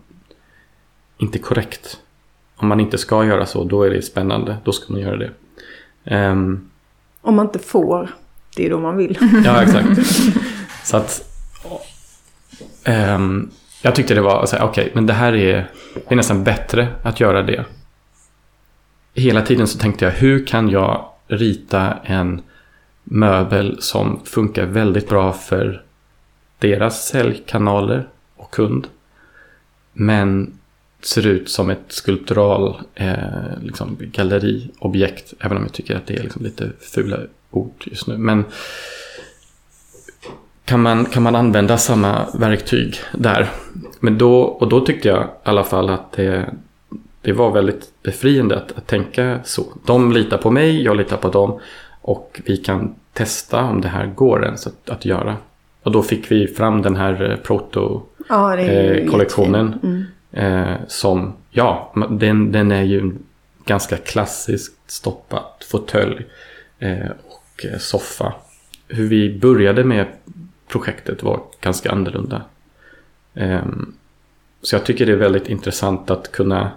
inte 1.18 1.38
korrekt. 1.38 2.00
Om 2.57 2.68
man 2.68 2.81
inte 2.81 2.98
ska 2.98 3.24
göra 3.24 3.46
så, 3.46 3.64
då 3.64 3.83
är 3.83 3.90
det 3.90 4.02
spännande. 4.02 4.57
Då 4.64 4.72
ska 4.72 4.92
man 4.92 5.02
göra 5.02 5.16
det. 5.16 5.31
Um, 6.31 6.70
Om 7.20 7.35
man 7.37 7.46
inte 7.46 7.59
får, 7.59 8.11
det 8.57 8.66
är 8.66 8.70
då 8.70 8.79
man 8.79 8.96
vill. 8.96 9.18
ja, 9.44 9.62
exakt. 9.62 10.07
Så 10.85 10.96
att 10.96 11.33
Um, 12.87 13.51
jag 13.83 13.95
tyckte 13.95 14.14
det 14.14 14.21
var, 14.21 14.42
okej, 14.42 14.62
okay, 14.62 14.90
men 14.95 15.07
det 15.07 15.12
här 15.12 15.35
är, 15.35 15.71
det 15.95 16.14
är 16.14 16.16
nästan 16.16 16.45
bättre 16.45 16.88
att 17.03 17.21
göra 17.21 17.42
det. 17.42 17.64
Hela 19.14 19.42
tiden 19.42 19.66
så 19.66 19.79
tänkte 19.79 20.05
jag, 20.05 20.12
hur 20.12 20.47
kan 20.47 20.71
jag 20.71 21.09
rita 21.29 21.95
en 22.05 22.42
möbel 23.05 23.77
som 23.81 24.21
funkar 24.25 24.66
väldigt 24.66 25.09
bra 25.09 25.33
för 25.33 25.83
deras 26.59 27.07
säljkanaler 27.07 28.09
och 28.37 28.51
kund. 28.51 28.87
Men 29.92 30.59
ser 31.01 31.27
ut 31.27 31.49
som 31.49 31.71
ett 31.71 31.85
skulptural 31.88 32.77
eh, 32.95 33.61
liksom 33.62 33.97
galleriobjekt. 34.01 35.35
Även 35.40 35.57
om 35.57 35.62
jag 35.62 35.73
tycker 35.73 35.97
att 35.97 36.07
det 36.07 36.16
är 36.16 36.23
liksom 36.23 36.45
lite 36.45 36.71
fula 36.81 37.19
ord 37.51 37.85
just 37.85 38.07
nu. 38.07 38.19
Men 38.19 38.45
kan 40.66 40.83
man, 40.83 41.05
kan 41.05 41.22
man 41.22 41.37
använda 41.37 41.79
samma 41.79 42.26
verktyg 42.35 42.96
där? 43.12 43.50
Men 44.00 44.18
då, 44.18 44.42
och 44.42 44.68
då 44.68 44.81
tyckte 44.81 45.09
jag 45.09 45.22
i 45.22 45.26
alla 45.42 45.64
fall 45.64 45.90
att 45.90 46.12
det, 46.12 46.55
det 47.22 47.33
var 47.33 47.50
väldigt 47.50 48.02
befriande 48.02 48.57
att, 48.57 48.79
att 48.79 48.87
tänka 48.87 49.40
så. 49.44 49.64
De 49.87 50.12
litar 50.12 50.38
på 50.38 50.50
mig, 50.50 50.83
jag 50.83 50.96
litar 50.96 51.16
på 51.16 51.29
dem 51.29 51.61
och 52.00 52.40
vi 52.44 52.57
kan 52.57 52.94
testa 53.12 53.64
om 53.64 53.81
det 53.81 53.88
här 53.88 54.07
går 54.07 54.44
ens 54.44 54.66
att, 54.66 54.90
att 54.90 55.05
göra. 55.05 55.37
Och 55.83 55.92
då 55.92 56.02
fick 56.02 56.31
vi 56.31 56.46
fram 56.46 56.83
den 56.83 56.96
här 56.96 57.31
eh, 57.31 57.37
proto-kollektionen. 57.37 59.79
Ja, 59.83 59.88
mm. 59.88 60.05
eh, 60.70 60.76
som, 60.88 61.33
ja, 61.50 61.92
den, 62.11 62.52
den 62.52 62.72
är 62.72 62.83
ju 62.83 63.12
ganska 63.64 63.96
klassiskt 63.96 64.90
stoppat 64.90 65.66
fåtölj 65.70 66.26
eh, 66.79 67.11
och 67.29 67.64
eh, 67.64 67.79
soffa. 67.79 68.33
Hur 68.88 69.09
vi 69.09 69.38
började 69.38 69.85
med 69.85 70.07
projektet 70.68 71.22
var 71.22 71.40
ganska 71.61 71.90
annorlunda. 71.90 72.42
Ehm, 73.35 73.94
så 74.62 74.74
jag 74.74 74.85
tycker 74.85 75.07
det 75.07 75.12
är 75.12 75.16
väldigt 75.16 75.48
intressant 75.48 76.11
att 76.11 76.33
kunna 76.33 76.70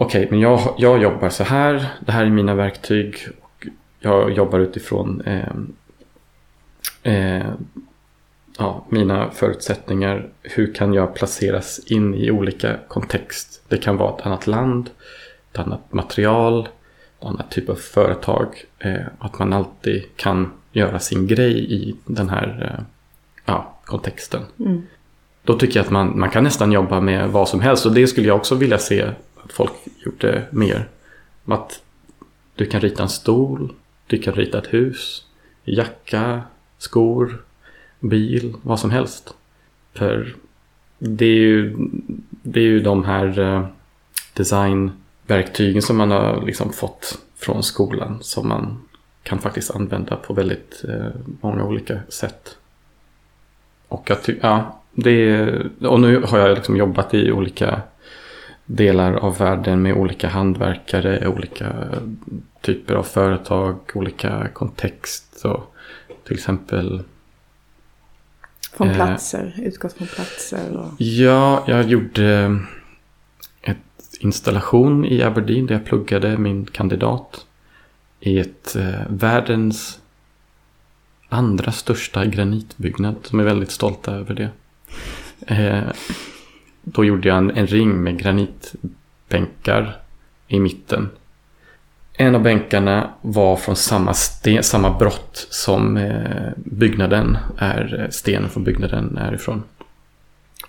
Okej, 0.00 0.26
okay, 0.26 0.30
men 0.30 0.40
jag, 0.40 0.74
jag 0.78 1.02
jobbar 1.02 1.28
så 1.28 1.44
här. 1.44 1.86
Det 2.00 2.12
här 2.12 2.24
är 2.24 2.30
mina 2.30 2.54
verktyg. 2.54 3.16
Och 3.40 3.66
jag 4.00 4.32
jobbar 4.32 4.58
utifrån 4.58 5.20
eh, 5.20 5.52
eh, 7.02 7.46
ja, 8.58 8.84
mina 8.88 9.30
förutsättningar. 9.30 10.28
Hur 10.42 10.74
kan 10.74 10.94
jag 10.94 11.14
placeras 11.14 11.78
in 11.86 12.14
i 12.14 12.30
olika 12.30 12.76
kontext? 12.88 13.62
Det 13.68 13.78
kan 13.78 13.96
vara 13.96 14.16
ett 14.16 14.26
annat 14.26 14.46
land, 14.46 14.90
ett 15.52 15.58
annat 15.58 15.92
material, 15.92 16.68
ett 17.18 17.26
annat 17.26 17.50
typ 17.50 17.68
av 17.68 17.74
företag. 17.74 18.64
Eh, 18.78 19.06
att 19.18 19.38
man 19.38 19.52
alltid 19.52 20.04
kan 20.16 20.52
göra 20.72 20.98
sin 20.98 21.26
grej 21.26 21.72
i 21.74 21.96
den 22.04 22.28
här 22.28 22.74
eh, 22.78 22.84
ja, 23.44 23.78
kontexten. 23.84 24.42
Mm. 24.58 24.82
Då 25.44 25.58
tycker 25.58 25.78
jag 25.78 25.84
att 25.84 25.92
man, 25.92 26.18
man 26.18 26.30
kan 26.30 26.44
nästan 26.44 26.72
jobba 26.72 27.00
med 27.00 27.28
vad 27.28 27.48
som 27.48 27.60
helst 27.60 27.86
och 27.86 27.94
det 27.94 28.06
skulle 28.06 28.28
jag 28.28 28.36
också 28.36 28.54
vilja 28.54 28.78
se 28.78 29.02
att 29.44 29.52
folk 29.52 29.72
gjorde 30.04 30.44
mer. 30.50 30.88
Att 31.44 31.82
du 32.54 32.66
kan 32.66 32.80
rita 32.80 33.02
en 33.02 33.08
stol, 33.08 33.72
du 34.06 34.18
kan 34.18 34.34
rita 34.34 34.58
ett 34.58 34.74
hus, 34.74 35.24
jacka, 35.64 36.42
skor, 36.78 37.42
bil, 38.00 38.54
vad 38.62 38.80
som 38.80 38.90
helst. 38.90 39.34
För 39.94 40.36
det 40.98 41.24
är 41.24 41.40
ju, 41.40 41.76
det 42.42 42.60
är 42.60 42.64
ju 42.64 42.80
de 42.80 43.04
här 43.04 43.38
eh, 43.38 43.66
designverktygen 44.34 45.82
som 45.82 45.96
man 45.96 46.10
har 46.10 46.46
liksom 46.46 46.72
fått 46.72 47.18
från 47.36 47.62
skolan 47.62 48.18
som 48.20 48.48
man 48.48 48.87
kan 49.28 49.38
faktiskt 49.38 49.70
använda 49.70 50.16
på 50.16 50.34
väldigt 50.34 50.84
eh, 50.88 51.10
många 51.40 51.64
olika 51.64 52.00
sätt. 52.08 52.56
Och 53.88 54.10
jag 54.10 54.18
ja, 54.40 54.80
det 54.92 55.48
och 55.80 56.00
nu 56.00 56.22
har 56.22 56.38
jag 56.38 56.54
liksom 56.54 56.76
jobbat 56.76 57.14
i 57.14 57.32
olika 57.32 57.80
delar 58.66 59.12
av 59.12 59.38
världen 59.38 59.82
med 59.82 59.94
olika 59.94 60.28
hantverkare, 60.28 61.28
olika 61.28 61.72
typer 62.60 62.94
av 62.94 63.02
företag, 63.02 63.78
olika 63.94 64.48
kontext. 64.52 65.38
Så 65.38 65.62
till 66.24 66.34
exempel 66.34 67.02
från 68.72 68.88
eh, 68.88 68.94
platser, 68.94 69.54
eh, 69.58 69.64
utgått 69.64 69.92
från 69.92 70.06
platser? 70.06 70.76
Och... 70.76 71.00
Ja, 71.00 71.64
jag 71.66 71.88
gjorde 71.88 72.58
ett 73.62 73.78
installation 74.20 75.04
i 75.04 75.22
Aberdeen 75.22 75.66
där 75.66 75.74
jag 75.74 75.84
pluggade 75.84 76.38
min 76.38 76.66
kandidat 76.66 77.44
i 78.20 78.38
ett 78.38 78.76
eh, 78.76 79.00
världens 79.08 80.00
andra 81.28 81.72
största 81.72 82.24
granitbyggnad. 82.24 83.14
Som 83.22 83.40
är 83.40 83.44
väldigt 83.44 83.70
stolta 83.70 84.12
över 84.14 84.34
det. 84.34 84.50
Eh, 85.46 85.92
då 86.82 87.04
gjorde 87.04 87.28
jag 87.28 87.38
en, 87.38 87.50
en, 87.50 87.66
ring 87.66 88.02
med 88.02 88.18
granitbänkar 88.18 89.96
i 90.46 90.60
mitten. 90.60 91.08
En 92.12 92.34
av 92.34 92.42
bänkarna 92.42 93.10
var 93.20 93.56
från 93.56 93.76
samma, 93.76 94.14
sten, 94.14 94.62
samma 94.62 94.98
brott 94.98 95.46
som 95.50 95.96
eh, 95.96 96.50
byggnaden 96.56 97.38
är, 97.58 98.00
eh, 98.00 98.08
stenen 98.10 98.50
från 98.50 98.64
byggnaden 98.64 99.18
är 99.18 99.34
ifrån. 99.34 99.62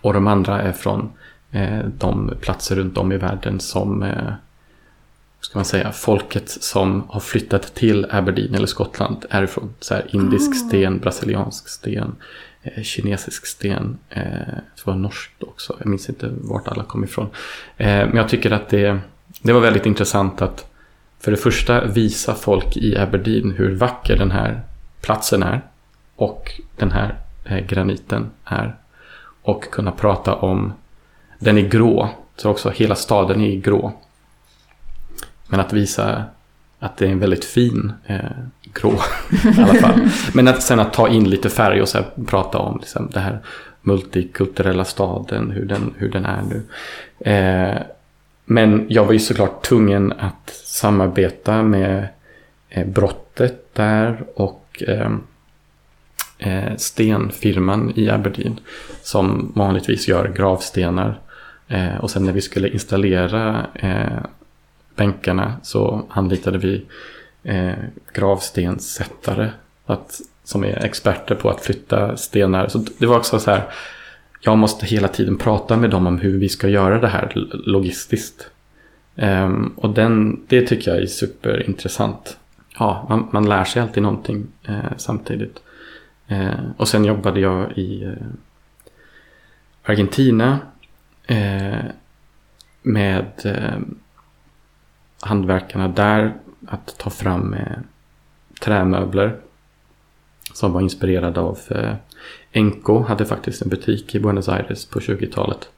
Och 0.02 0.14
de 0.14 0.28
andra 0.28 0.62
är 0.62 0.72
från 0.72 1.10
eh, 1.52 1.80
de 1.98 2.34
platser 2.42 2.76
runt 2.76 2.98
om 2.98 3.12
i 3.12 3.18
världen 3.18 3.60
som 3.60 4.04
eh, 4.04 4.34
ska 5.42 5.58
man 5.58 5.66
säga, 5.66 5.92
folket 5.92 6.50
som 6.50 7.04
har 7.10 7.20
flyttat 7.20 7.76
till 7.76 8.06
Aberdeen 8.10 8.56
eller 8.56 8.68
Skottland 8.68 9.26
är 9.30 9.46
från 9.46 9.74
så 9.80 9.94
här, 9.94 10.06
indisk 10.16 10.52
oh. 10.52 10.68
sten, 10.68 11.00
brasiliansk 11.00 11.68
sten, 11.70 12.16
eh, 12.64 12.84
kinesisk 12.84 13.46
sten. 13.46 13.98
Eh, 14.10 14.22
det 14.76 14.86
var 14.86 14.96
norskt 14.96 15.44
också, 15.44 15.76
jag 15.80 15.88
minns 15.88 16.10
inte 16.10 16.30
vart 16.42 16.68
alla 16.68 16.84
kom 16.84 17.04
ifrån. 17.04 17.30
Eh, 17.78 17.88
men 17.88 18.16
jag 18.16 18.30
tycker 18.30 18.52
att 18.52 18.70
det, 18.70 19.00
det 19.42 19.54
var 19.54 19.62
väldigt 19.62 19.86
intressant 19.86 20.42
att 20.42 20.66
för 21.20 21.32
det 21.32 21.38
första 21.38 21.86
visa 21.86 22.36
folk 22.36 22.78
i 22.78 22.98
Aberdeen 22.98 23.52
hur 23.52 23.76
vacker 23.76 24.18
den 24.18 24.32
här 24.32 24.62
platsen 25.02 25.44
är 25.44 25.62
och 26.16 26.52
den 26.76 26.92
här 26.92 27.18
eh, 27.46 27.60
graniten 27.60 28.32
är. 28.46 28.76
Och 29.42 29.64
kunna 29.72 29.92
prata 29.92 30.36
om, 30.36 30.74
den 31.40 31.58
är 31.58 31.70
grå, 31.70 32.10
så 32.36 32.50
också 32.50 32.70
hela 32.70 32.96
staden 32.96 33.42
är 33.42 33.56
grå. 33.56 33.94
Men 35.50 35.60
att 35.60 35.74
visa 35.74 36.24
att 36.80 36.98
det 36.98 37.06
är 37.06 37.12
en 37.12 37.20
väldigt 37.20 37.46
fin 37.46 37.94
eh, 38.06 38.20
grå 38.74 38.92
i 39.58 39.62
alla 39.62 39.74
fall. 39.74 40.10
Men 40.34 40.48
att 40.48 40.64
sen 40.64 40.80
att 40.80 40.94
ta 40.94 41.08
in 41.08 41.30
lite 41.30 41.50
färg 41.50 41.82
och 41.82 41.90
så 41.90 42.04
prata 42.28 42.58
om 42.58 42.78
liksom, 42.80 43.10
det 43.14 43.20
här 43.20 43.40
multikulturella 43.82 44.86
staden, 44.86 45.52
hur 45.52 45.66
den, 45.66 45.94
hur 45.98 46.10
den 46.10 46.26
är 46.26 46.42
nu. 46.42 46.64
Eh, 47.32 47.82
men 48.46 48.86
jag 48.90 49.06
var 49.06 49.14
ju 49.14 49.20
såklart 49.20 49.66
tvungen 49.66 50.12
att 50.12 50.50
samarbeta 50.64 51.64
med 51.64 52.08
eh, 52.70 52.88
brottet 52.88 53.76
där 53.76 54.24
och 54.36 54.84
eh, 54.88 55.12
eh, 56.38 56.76
stenfirman 56.78 57.94
i 57.96 58.10
Aberdeen 58.10 58.60
som 59.02 59.52
vanligtvis 59.56 60.08
gör 60.08 60.28
gravstenar. 60.28 61.20
Eh, 61.68 61.98
och 61.98 62.12
sen 62.12 62.26
när 62.26 62.32
vi 62.32 62.42
skulle 62.42 62.70
installera 62.70 63.66
eh, 63.74 64.24
bänkarna 65.00 65.54
så 65.64 66.06
anlitade 66.10 66.58
vi 66.58 66.86
eh, 67.44 67.74
gravstenssättare 68.14 69.50
att, 69.86 70.22
som 70.44 70.64
är 70.64 70.86
experter 70.86 71.36
på 71.36 71.50
att 71.50 71.62
flytta 71.62 72.18
stenar. 72.18 72.68
Så 72.68 72.86
det 72.98 73.06
var 73.06 73.18
också 73.18 73.40
så 73.40 73.52
här, 73.52 73.64
jag 74.42 74.58
måste 74.58 74.86
hela 74.86 75.08
tiden 75.08 75.38
prata 75.38 75.78
med 75.78 75.90
dem 75.90 76.08
om 76.08 76.20
hur 76.20 76.40
vi 76.40 76.50
ska 76.50 76.68
göra 76.68 77.00
det 77.00 77.08
här 77.08 77.32
logistiskt. 77.54 78.50
Um, 79.16 79.74
och 79.76 79.90
den, 79.90 80.42
det 80.48 80.68
tycker 80.68 80.92
jag 80.92 81.02
är 81.02 81.06
superintressant. 81.06 82.38
Ja, 82.80 83.06
man, 83.10 83.30
man 83.32 83.50
lär 83.50 83.64
sig 83.64 83.82
alltid 83.82 84.04
någonting 84.04 84.48
eh, 84.68 84.98
samtidigt. 84.98 85.60
Eh, 86.28 86.60
och 86.78 86.88
sen 86.88 87.06
jobbade 87.06 87.40
jag 87.40 87.78
i 87.78 88.04
eh, 88.04 88.12
Argentina 89.84 90.60
eh, 91.28 91.86
med 92.82 93.32
eh, 93.46 93.80
hantverkarna 95.22 95.88
där 95.88 96.34
att 96.68 96.98
ta 96.98 97.10
fram 97.10 97.54
eh, 97.54 97.78
trämöbler 98.62 99.36
som 100.54 100.74
var 100.74 100.82
inspirerade 100.82 101.40
av 101.40 101.60
eh, 101.70 101.94
Enco 102.52 103.04
hade 103.04 103.26
faktiskt 103.26 103.62
en 103.62 103.70
butik 103.70 104.16
i 104.16 104.20
Buenos 104.20 104.50
Aires 104.50 104.86
på 104.86 105.00
20-talet. 105.00 105.70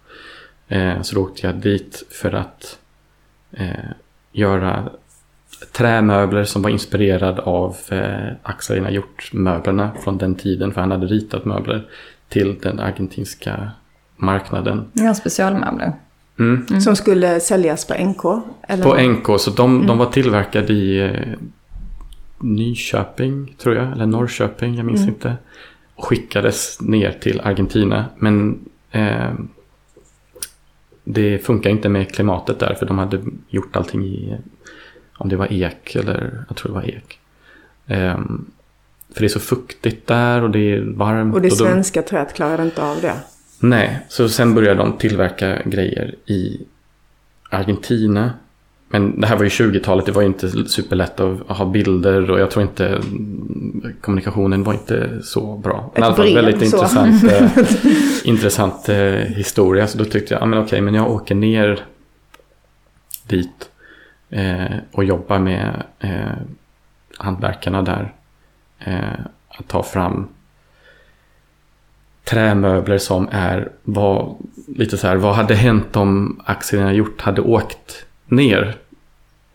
Eh, 0.67 1.01
så 1.01 1.15
då 1.15 1.21
åkte 1.21 1.47
jag 1.47 1.55
dit 1.55 2.03
för 2.09 2.31
att 2.33 2.79
eh, 3.51 3.91
göra 4.31 4.89
trämöbler 5.71 6.43
som 6.43 6.61
var 6.61 6.69
inspirerad 6.69 7.39
av 7.39 7.77
eh, 7.89 8.33
Axelina 8.43 8.91
gjort-möblerna 8.91 9.91
från 10.03 10.17
den 10.17 10.35
tiden. 10.35 10.73
För 10.73 10.81
han 10.81 10.91
hade 10.91 11.07
ritat 11.07 11.45
möbler 11.45 11.87
till 12.29 12.59
den 12.61 12.79
argentinska 12.79 13.71
marknaden. 14.15 14.91
Ja, 14.93 15.13
specialmöbler. 15.13 15.93
Mm. 16.41 16.81
Som 16.81 16.95
skulle 16.95 17.39
säljas 17.39 17.85
på 17.85 17.93
NK? 17.93 18.25
Eller? 18.67 18.83
På 18.83 18.95
NK, 18.95 19.41
så 19.41 19.51
de, 19.51 19.75
mm. 19.75 19.87
de 19.87 19.97
var 19.97 20.05
tillverkade 20.05 20.73
i 20.73 20.99
eh, 20.99 21.37
Nyköping, 22.39 23.55
tror 23.57 23.75
jag. 23.75 23.91
Eller 23.91 24.05
Norrköping, 24.05 24.75
jag 24.75 24.85
minns 24.85 25.01
mm. 25.01 25.13
inte. 25.13 25.35
Och 25.95 26.05
skickades 26.05 26.81
ner 26.81 27.11
till 27.11 27.41
Argentina. 27.43 28.05
Men 28.17 28.59
eh, 28.91 29.31
det 31.03 31.39
funkar 31.39 31.69
inte 31.69 31.89
med 31.89 32.15
klimatet 32.15 32.59
där. 32.59 32.75
För 32.79 32.85
de 32.85 32.97
hade 32.97 33.21
gjort 33.49 33.75
allting 33.75 34.03
i, 34.03 34.37
om 35.17 35.29
det 35.29 35.35
var 35.35 35.53
ek 35.53 35.95
eller 35.95 36.45
jag 36.47 36.57
tror 36.57 36.69
det 36.69 36.75
var 36.75 36.89
ek. 36.89 37.19
Eh, 37.87 38.19
för 39.13 39.19
det 39.19 39.25
är 39.25 39.29
så 39.29 39.39
fuktigt 39.39 40.07
där 40.07 40.43
och 40.43 40.49
det 40.49 40.73
är 40.73 40.81
varmt. 40.81 41.35
Och 41.35 41.41
det 41.41 41.51
svenska 41.51 42.01
de... 42.01 42.07
träet 42.07 42.33
klarade 42.33 42.63
inte 42.63 42.83
av 42.83 43.01
det? 43.01 43.15
Nej, 43.63 43.99
så 44.09 44.29
sen 44.29 44.53
började 44.53 44.79
de 44.79 44.97
tillverka 44.97 45.61
grejer 45.65 46.15
i 46.25 46.61
Argentina. 47.49 48.31
Men 48.87 49.21
det 49.21 49.27
här 49.27 49.35
var 49.35 49.43
ju 49.43 49.49
20-talet, 49.49 50.05
det 50.05 50.11
var 50.11 50.21
ju 50.21 50.27
inte 50.27 50.69
superlätt 50.69 51.19
att 51.19 51.57
ha 51.57 51.65
bilder 51.65 52.31
och 52.31 52.39
jag 52.39 52.51
tror 52.51 52.63
inte 52.63 53.01
kommunikationen 54.01 54.63
var 54.63 54.73
inte 54.73 55.23
så 55.23 55.57
bra. 55.57 55.91
Men 55.93 56.03
i 56.03 56.05
alla 56.05 56.15
fall 56.15 56.33
väldigt 56.33 56.69
så. 56.69 56.75
intressant, 56.75 57.23
eh, 57.23 57.51
intressant 58.23 58.89
eh, 58.89 59.13
historia. 59.13 59.87
Så 59.87 59.97
då 59.97 60.05
tyckte 60.05 60.33
jag, 60.33 60.41
ja 60.41 60.45
men 60.45 60.59
okej, 60.59 60.81
men 60.81 60.93
jag 60.93 61.11
åker 61.11 61.35
ner 61.35 61.79
dit 63.27 63.69
eh, 64.29 64.77
och 64.91 65.03
jobbar 65.03 65.39
med 65.39 65.83
eh, 65.99 66.31
hantverkarna 67.17 67.81
där. 67.81 68.13
Eh, 68.79 69.19
att 69.47 69.67
ta 69.67 69.83
fram 69.83 70.27
trämöbler 72.31 72.97
som 72.97 73.29
är 73.31 73.71
vad, 73.83 74.35
lite 74.67 74.97
så 74.97 75.07
här, 75.07 75.15
vad 75.15 75.35
hade 75.35 75.55
hänt 75.55 75.95
om 75.95 76.41
aktierna 76.45 76.93
gjort 76.93 77.21
hade 77.21 77.41
åkt 77.41 78.05
ner 78.25 78.77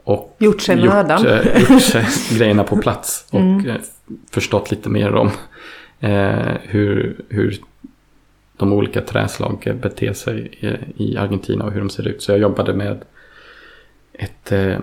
och 0.04 0.36
gjort 0.38 0.60
sig 0.60 0.76
mödan. 0.76 1.26
Eh, 1.26 1.70
gjort 1.70 1.82
sig 1.82 2.06
grejerna 2.38 2.64
på 2.64 2.76
plats 2.76 3.26
och 3.30 3.40
mm. 3.40 3.70
Eh, 3.70 3.76
förstått 4.30 4.70
lite 4.70 4.88
mer 4.88 5.14
om 5.14 5.30
eh, 6.00 6.54
hur, 6.62 7.20
hur 7.28 7.60
de 8.56 8.72
olika 8.72 9.00
träslag 9.00 9.78
beter 9.82 10.12
sig 10.12 10.50
i, 10.60 11.04
i 11.04 11.16
Argentina 11.16 11.64
och 11.64 11.72
hur 11.72 11.80
de 11.80 11.90
ser 11.90 12.08
ut. 12.08 12.22
Så 12.22 12.32
jag 12.32 12.38
jobbade 12.38 12.74
med 12.74 13.04
ett, 14.12 14.52
eh, 14.52 14.78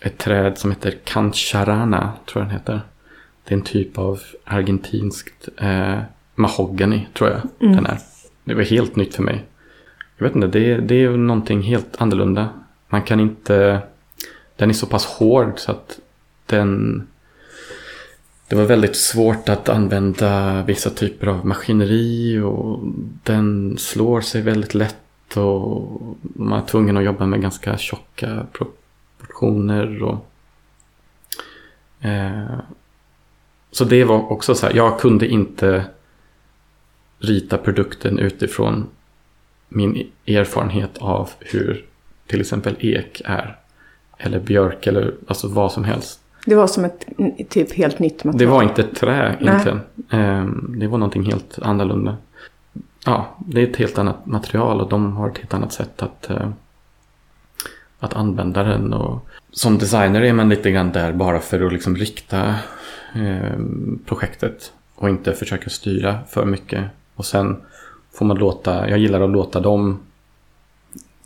ett 0.00 0.18
träd 0.18 0.58
som 0.58 0.70
heter 0.70 0.94
Cancharana, 1.04 2.12
tror 2.26 2.42
jag 2.42 2.48
den 2.48 2.58
heter. 2.58 2.80
Det 3.44 3.54
är 3.54 3.58
en 3.58 3.64
typ 3.64 3.98
av 3.98 4.20
argentinskt 4.44 5.48
eh, 5.56 5.98
mahogany 6.36 7.06
tror 7.14 7.30
jag 7.30 7.40
mm. 7.60 7.76
den 7.76 7.86
är. 7.86 7.98
Det 8.44 8.54
var 8.54 8.62
helt 8.62 8.96
nytt 8.96 9.14
för 9.14 9.22
mig. 9.22 9.44
Jag 10.16 10.26
vet 10.26 10.34
inte, 10.34 10.46
det, 10.46 10.76
det 10.76 10.94
är 10.94 11.10
någonting 11.10 11.62
helt 11.62 11.96
annorlunda. 11.98 12.48
Man 12.88 13.02
kan 13.02 13.20
inte... 13.20 13.80
Den 14.56 14.70
är 14.70 14.74
så 14.74 14.86
pass 14.86 15.06
hård 15.06 15.52
så 15.56 15.70
att 15.70 15.98
den... 16.46 17.02
Det 18.48 18.56
var 18.56 18.64
väldigt 18.64 18.96
svårt 18.96 19.48
att 19.48 19.68
använda 19.68 20.62
vissa 20.62 20.90
typer 20.90 21.26
av 21.26 21.46
maskineri 21.46 22.38
och 22.38 22.80
den 23.22 23.78
slår 23.78 24.20
sig 24.20 24.42
väldigt 24.42 24.74
lätt 24.74 25.36
och 25.36 26.16
man 26.20 26.58
är 26.58 26.66
tvungen 26.66 26.96
att 26.96 27.04
jobba 27.04 27.26
med 27.26 27.42
ganska 27.42 27.78
tjocka 27.78 28.46
proportioner. 28.52 30.02
Och, 30.02 30.26
eh, 32.06 32.58
så 33.70 33.84
det 33.84 34.04
var 34.04 34.32
också 34.32 34.54
så 34.54 34.66
här, 34.66 34.74
jag 34.74 35.00
kunde 35.00 35.28
inte 35.28 35.84
rita 37.18 37.58
produkten 37.58 38.18
utifrån 38.18 38.86
min 39.68 40.10
erfarenhet 40.26 40.98
av 40.98 41.30
hur 41.40 41.84
till 42.26 42.40
exempel 42.40 42.76
ek 42.80 43.22
är. 43.24 43.56
Eller 44.18 44.40
björk 44.40 44.86
eller 44.86 45.14
alltså 45.26 45.48
vad 45.48 45.72
som 45.72 45.84
helst. 45.84 46.20
Det 46.46 46.54
var 46.54 46.66
som 46.66 46.84
ett 46.84 47.06
typ 47.48 47.72
helt 47.72 47.98
nytt 47.98 48.24
material. 48.24 48.38
Det 48.38 48.46
var 48.46 48.62
inte 48.62 48.82
ett 48.82 48.96
trä 48.96 49.36
egentligen. 49.40 49.80
Ehm, 50.10 50.74
det 50.78 50.86
var 50.86 50.98
någonting 50.98 51.22
helt 51.22 51.58
annorlunda. 51.62 52.16
Ja, 53.04 53.36
det 53.46 53.60
är 53.62 53.66
ett 53.66 53.76
helt 53.76 53.98
annat 53.98 54.26
material 54.26 54.80
och 54.80 54.88
de 54.88 55.16
har 55.16 55.28
ett 55.30 55.38
helt 55.38 55.54
annat 55.54 55.72
sätt 55.72 56.02
att, 56.02 56.30
eh, 56.30 56.50
att 57.98 58.14
använda 58.14 58.62
den. 58.62 58.92
Och 58.92 59.28
som 59.50 59.78
designer 59.78 60.22
är 60.22 60.32
man 60.32 60.48
lite 60.48 60.70
grann 60.70 60.92
där 60.92 61.12
bara 61.12 61.40
för 61.40 61.66
att 61.66 61.72
liksom 61.72 61.96
rikta 61.96 62.54
ehm, 63.14 64.00
projektet 64.06 64.72
och 64.94 65.08
inte 65.08 65.32
försöka 65.32 65.70
styra 65.70 66.18
för 66.28 66.44
mycket 66.44 66.84
och 67.16 67.26
sen 67.26 67.56
får 68.12 68.26
man 68.26 68.36
låta, 68.36 68.90
jag 68.90 68.98
gillar 68.98 69.20
att 69.20 69.30
låta 69.30 69.60
dem 69.60 70.00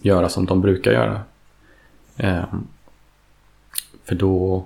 göra 0.03 0.29
som 0.29 0.46
de 0.46 0.61
brukar 0.61 0.92
göra. 0.92 1.20
Eh, 2.16 2.44
för 4.05 4.14
då, 4.14 4.64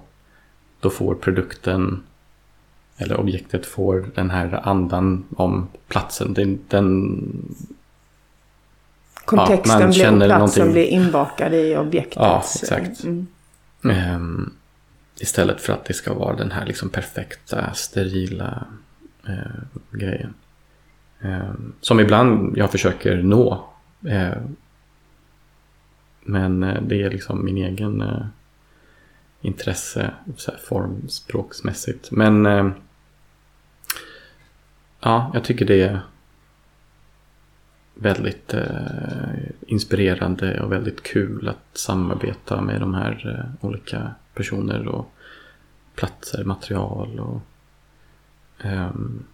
då 0.81 0.91
får 0.91 1.15
produkten 1.15 2.03
eller 2.97 3.21
objektet 3.21 3.67
får 3.67 4.11
den 4.15 4.31
här 4.31 4.69
andan 4.69 5.25
om 5.37 5.69
platsen. 5.89 6.35
Den, 6.35 6.61
den 6.69 7.21
Kontexten 9.25 9.81
ja, 9.81 9.87
blir, 9.87 10.29
platsen 10.29 10.29
någonting... 10.29 10.73
blir 10.73 10.85
inbakad 10.85 11.55
i 11.55 11.77
objektet. 11.77 12.17
Ja, 12.17 12.45
exakt. 12.63 13.05
Mm. 13.05 13.27
Um, 13.83 14.53
istället 15.19 15.61
för 15.61 15.73
att 15.73 15.85
det 15.85 15.95
ska 15.95 16.15
vara 16.15 16.37
den 16.37 16.51
här 16.51 16.67
liksom 16.67 16.89
perfekta, 16.89 17.75
sterila 17.75 18.67
uh, 19.29 19.35
grejen. 19.91 20.35
Eh, 21.25 21.53
som 21.81 22.01
ibland 22.01 22.59
jag 22.59 22.73
försöker 22.73 23.23
nå. 23.23 23.65
Eh, 24.07 24.37
men 26.21 26.63
eh, 26.63 26.83
det 26.83 27.03
är 27.03 27.11
liksom 27.11 27.45
min 27.45 27.57
egen 27.57 28.01
eh, 28.01 28.27
intresse 29.41 30.11
så 30.37 30.51
här, 30.51 30.59
formspråksmässigt. 30.59 32.11
Men 32.11 32.47
eh, 32.47 32.71
ja, 35.01 35.31
jag 35.35 35.45
tycker 35.45 35.67
det 35.67 35.83
är 35.83 36.01
väldigt 37.95 38.55
eh, 38.55 39.35
inspirerande 39.67 40.61
och 40.61 40.73
väldigt 40.73 41.03
kul 41.03 41.49
att 41.49 41.79
samarbeta 41.79 42.61
med 42.61 42.81
de 42.81 42.95
här 42.95 43.39
eh, 43.39 43.67
olika 43.69 44.15
personer 44.35 44.89
och 44.89 45.13
platser, 45.95 46.45
material 46.45 47.21
och 47.21 47.41
ehm, 48.65 49.25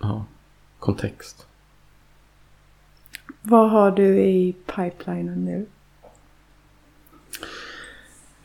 ja, 0.00 0.24
kontext. 0.82 1.46
Vad 3.42 3.70
har 3.70 3.90
du 3.90 4.20
i 4.20 4.54
pipelinen 4.66 5.44
nu? 5.44 5.66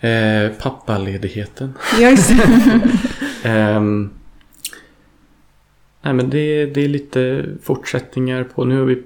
Eh, 0.10 0.52
pappaledigheten. 0.52 1.73
Just 2.00 2.32
eh, 3.43 3.82
nej 6.02 6.13
men 6.13 6.30
det, 6.30 6.65
det 6.65 6.82
är 6.82 6.88
lite 6.88 7.45
fortsättningar 7.62 8.43
på. 8.43 8.65
Nu 8.65 8.80
har 8.80 8.86
vi 8.86 9.04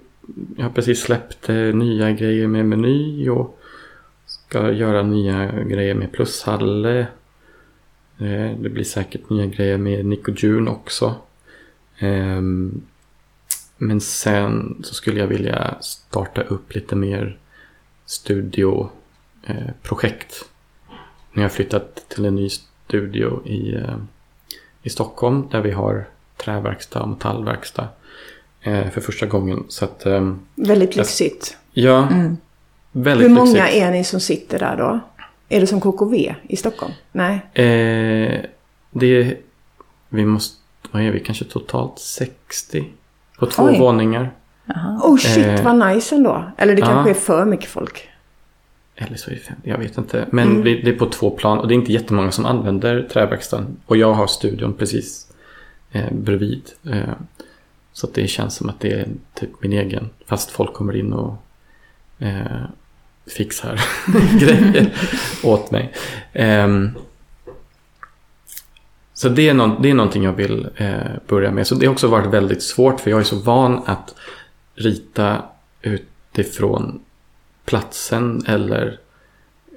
jag 0.57 0.63
har 0.63 0.69
precis 0.69 1.01
släppt 1.01 1.49
eh, 1.49 1.55
nya 1.55 2.11
grejer 2.11 2.47
med 2.47 2.65
meny 2.65 3.29
och 3.29 3.59
ska 4.25 4.71
göra 4.71 5.03
nya 5.03 5.51
grejer 5.51 5.93
med 5.93 6.11
plushalle. 6.11 6.99
Eh, 8.17 8.51
det 8.59 8.69
blir 8.69 8.83
säkert 8.83 9.29
nya 9.29 9.45
grejer 9.45 9.77
med 9.77 10.05
Nico 10.05 10.31
June 10.37 10.71
också. 10.71 11.15
Ehm, 11.99 12.81
men 13.81 14.01
sen 14.01 14.81
så 14.83 14.93
skulle 14.93 15.19
jag 15.19 15.27
vilja 15.27 15.75
starta 15.81 16.41
upp 16.41 16.75
lite 16.75 16.95
mer 16.95 17.37
studioprojekt. 18.05 20.45
När 21.33 21.43
jag 21.43 21.51
flyttat 21.51 21.95
till 22.09 22.25
en 22.25 22.35
ny 22.35 22.49
studio 22.49 23.47
i, 23.47 23.75
eh, 23.75 23.95
i 24.83 24.89
Stockholm 24.89 25.47
där 25.51 25.61
vi 25.61 25.71
har 25.71 26.07
träverkstad 26.37 27.01
och 27.01 27.09
metallverkstad 27.09 27.87
eh, 28.61 28.89
för 28.89 29.01
första 29.01 29.25
gången. 29.25 29.63
Så 29.67 29.85
att, 29.85 30.05
Väldigt 30.55 30.95
lyxigt. 30.95 31.57
ja, 31.71 32.07
Mm. 32.07 32.37
väldigt 32.91 33.29
Hur 33.29 33.33
många 33.35 33.63
lyxigt. 33.63 33.83
är 33.83 33.91
ni 33.91 34.03
som 34.03 34.19
sitter 34.19 34.59
där 34.59 34.77
då? 34.77 34.99
Är 35.49 35.59
det 35.59 35.67
som 35.67 35.81
KKV 35.81 36.35
i 36.49 36.55
Stockholm? 36.57 36.93
Nej. 37.11 37.35
Eh, 37.53 38.41
det 38.91 39.05
är, 39.07 39.37
vi 40.09 40.25
måste, 40.25 40.57
vad 40.91 41.01
är 41.03 41.11
vi, 41.11 41.19
kanske 41.19 41.45
totalt 41.45 41.99
60 41.99 42.85
på 43.41 43.47
två 43.47 43.63
Oj. 43.63 43.79
våningar. 43.79 44.31
Jaha. 44.65 44.99
Oh 45.03 45.17
shit 45.17 45.45
Eh, 45.45 45.63
vad 45.63 45.87
nice 45.87 46.15
ändå. 46.15 46.51
Eller 46.57 46.75
det 46.75 46.79
ja. 46.79 46.85
kanske 46.85 47.09
är 47.09 47.13
för 47.13 47.45
mycket 47.45 47.69
folk. 47.69 48.09
Eller 48.95 49.17
så 49.17 49.31
är 49.31 49.35
det 49.35 49.41
fem, 49.41 49.55
jag 49.63 49.77
vet 49.77 49.97
inte. 49.97 50.25
Men 50.31 50.63
vi, 50.63 50.81
det 50.81 50.89
är 50.89 50.95
på 50.95 51.05
två 51.05 51.29
plan 51.29 51.59
och 51.59 51.67
det 51.67 51.73
är 51.73 51.75
inte 51.75 51.93
jättemånga 51.93 52.31
som 52.31 52.45
använder 52.45 53.07
träverkstaden. 53.13 53.77
Och 53.85 53.97
jag 53.97 54.13
har 54.13 54.27
studion 54.27 54.73
precis 54.73 55.27
eh, 55.91 56.11
bredvid. 56.11 56.61
Eh, 56.91 57.13
så 57.93 58.07
att 58.07 58.13
det 58.13 58.27
känns 58.27 58.55
som 58.55 58.69
att 58.69 58.79
det 58.79 58.91
är 58.91 59.07
typ 59.33 59.49
min 59.61 59.73
egen. 59.73 60.09
Fast 60.25 60.51
folk 60.51 60.73
kommer 60.73 60.95
in 60.95 61.13
och 61.13 61.35
eh, 62.19 62.61
fixar 63.37 63.81
grejer 64.39 64.93
åt 65.43 65.71
mig. 65.71 65.93
Ehm, 66.33 66.89
så 69.21 69.29
det 69.29 69.49
är, 69.49 69.53
någon, 69.53 69.81
det 69.81 69.89
är 69.89 69.93
någonting 69.93 70.23
jag 70.23 70.33
vill 70.33 70.67
eh, 70.75 70.97
börja 71.27 71.51
med. 71.51 71.67
Så 71.67 71.75
det 71.75 71.85
har 71.85 71.93
också 71.93 72.07
varit 72.07 72.33
väldigt 72.33 72.63
svårt 72.63 72.99
för 72.99 73.11
jag 73.11 73.19
är 73.19 73.23
så 73.23 73.35
van 73.35 73.81
att 73.85 74.15
rita 74.75 75.43
utifrån 75.81 77.01
platsen 77.65 78.43
eller 78.47 78.99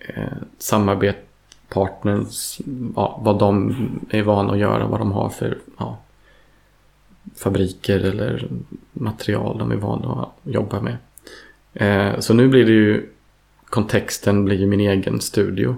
eh, 0.00 0.22
samarbetspartners, 0.58 2.60
ja, 2.96 3.20
vad 3.24 3.38
de 3.38 3.76
är 4.10 4.22
vana 4.22 4.52
att 4.52 4.58
göra, 4.58 4.86
vad 4.86 5.00
de 5.00 5.12
har 5.12 5.28
för 5.28 5.58
ja, 5.78 5.98
fabriker 7.36 8.00
eller 8.00 8.48
material 8.92 9.58
de 9.58 9.72
är 9.72 9.76
vana 9.76 10.22
att 10.22 10.32
jobba 10.42 10.80
med. 10.80 10.96
Eh, 11.72 12.20
så 12.20 12.34
nu 12.34 12.48
blir 12.48 12.64
det 12.64 12.72
ju, 12.72 13.08
kontexten 13.64 14.44
blir 14.44 14.56
ju 14.56 14.66
min 14.66 14.80
egen 14.80 15.20
studio. 15.20 15.76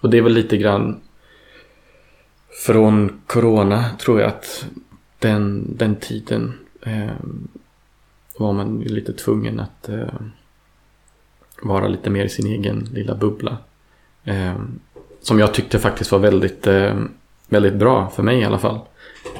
Och 0.00 0.10
det 0.10 0.18
är 0.18 0.22
väl 0.22 0.34
lite 0.34 0.56
grann 0.56 1.00
från 2.52 3.20
corona 3.26 3.84
tror 3.98 4.20
jag 4.20 4.28
att 4.28 4.66
den, 5.18 5.76
den 5.76 5.96
tiden 5.96 6.58
eh, 6.82 7.12
var 8.36 8.52
man 8.52 8.80
lite 8.80 9.12
tvungen 9.12 9.60
att 9.60 9.88
eh, 9.88 10.14
vara 11.62 11.88
lite 11.88 12.10
mer 12.10 12.24
i 12.24 12.28
sin 12.28 12.46
egen 12.46 12.78
lilla 12.78 13.14
bubbla. 13.14 13.58
Eh, 14.24 14.54
som 15.20 15.38
jag 15.38 15.54
tyckte 15.54 15.78
faktiskt 15.78 16.12
var 16.12 16.18
väldigt, 16.18 16.66
eh, 16.66 17.00
väldigt 17.48 17.74
bra 17.74 18.10
för 18.10 18.22
mig 18.22 18.38
i 18.38 18.44
alla 18.44 18.58
fall. 18.58 18.80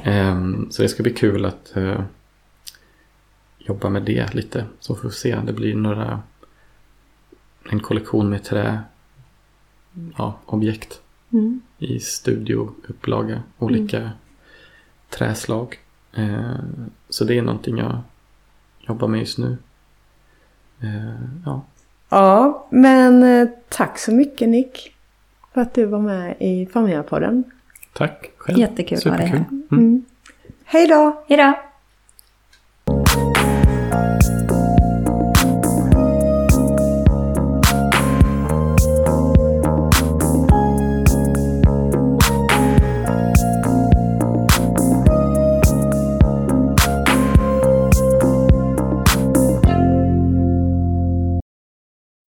Eh, 0.02 0.40
så 0.70 0.82
det 0.82 0.88
ska 0.88 1.02
bli 1.02 1.12
kul 1.12 1.44
att 1.44 1.76
eh, 1.76 2.00
jobba 3.58 3.88
med 3.88 4.02
det 4.02 4.34
lite. 4.34 4.64
Så 4.80 4.94
får 4.94 5.08
vi 5.08 5.14
se. 5.14 5.38
Det 5.46 5.52
blir 5.52 5.74
några 5.74 6.22
en 7.70 7.80
kollektion 7.80 8.30
med 8.30 8.44
trä 8.44 8.82
ja, 10.18 10.38
objekt 10.46 11.01
Mm. 11.32 11.60
i 11.78 12.00
studioupplaga. 12.00 13.42
Olika 13.58 14.10
träslag. 15.08 15.78
Eh, 16.16 16.54
så 17.08 17.24
det 17.24 17.38
är 17.38 17.42
någonting 17.42 17.78
jag 17.78 17.98
jobbar 18.80 19.08
med 19.08 19.20
just 19.20 19.38
nu. 19.38 19.56
Eh, 20.80 21.14
ja. 21.44 21.62
Ja, 22.08 22.66
men 22.70 23.22
eh, 23.22 23.48
tack 23.68 23.98
så 23.98 24.12
mycket 24.12 24.48
Nick. 24.48 24.94
För 25.52 25.60
att 25.60 25.74
du 25.74 25.84
var 25.84 25.98
med 25.98 26.36
i 26.40 26.66
Framgångarpodden. 26.66 27.44
Tack 27.92 28.30
själv. 28.36 28.58
Jättekul 28.58 28.98
att 28.98 29.04
ha 29.04 29.16
dig 29.16 29.26
här. 29.26 29.38
Superkul. 29.38 29.78
Mm. 29.78 30.04
Hej 30.64 30.86
då! 30.86 31.24
Hejdå! 31.28 31.71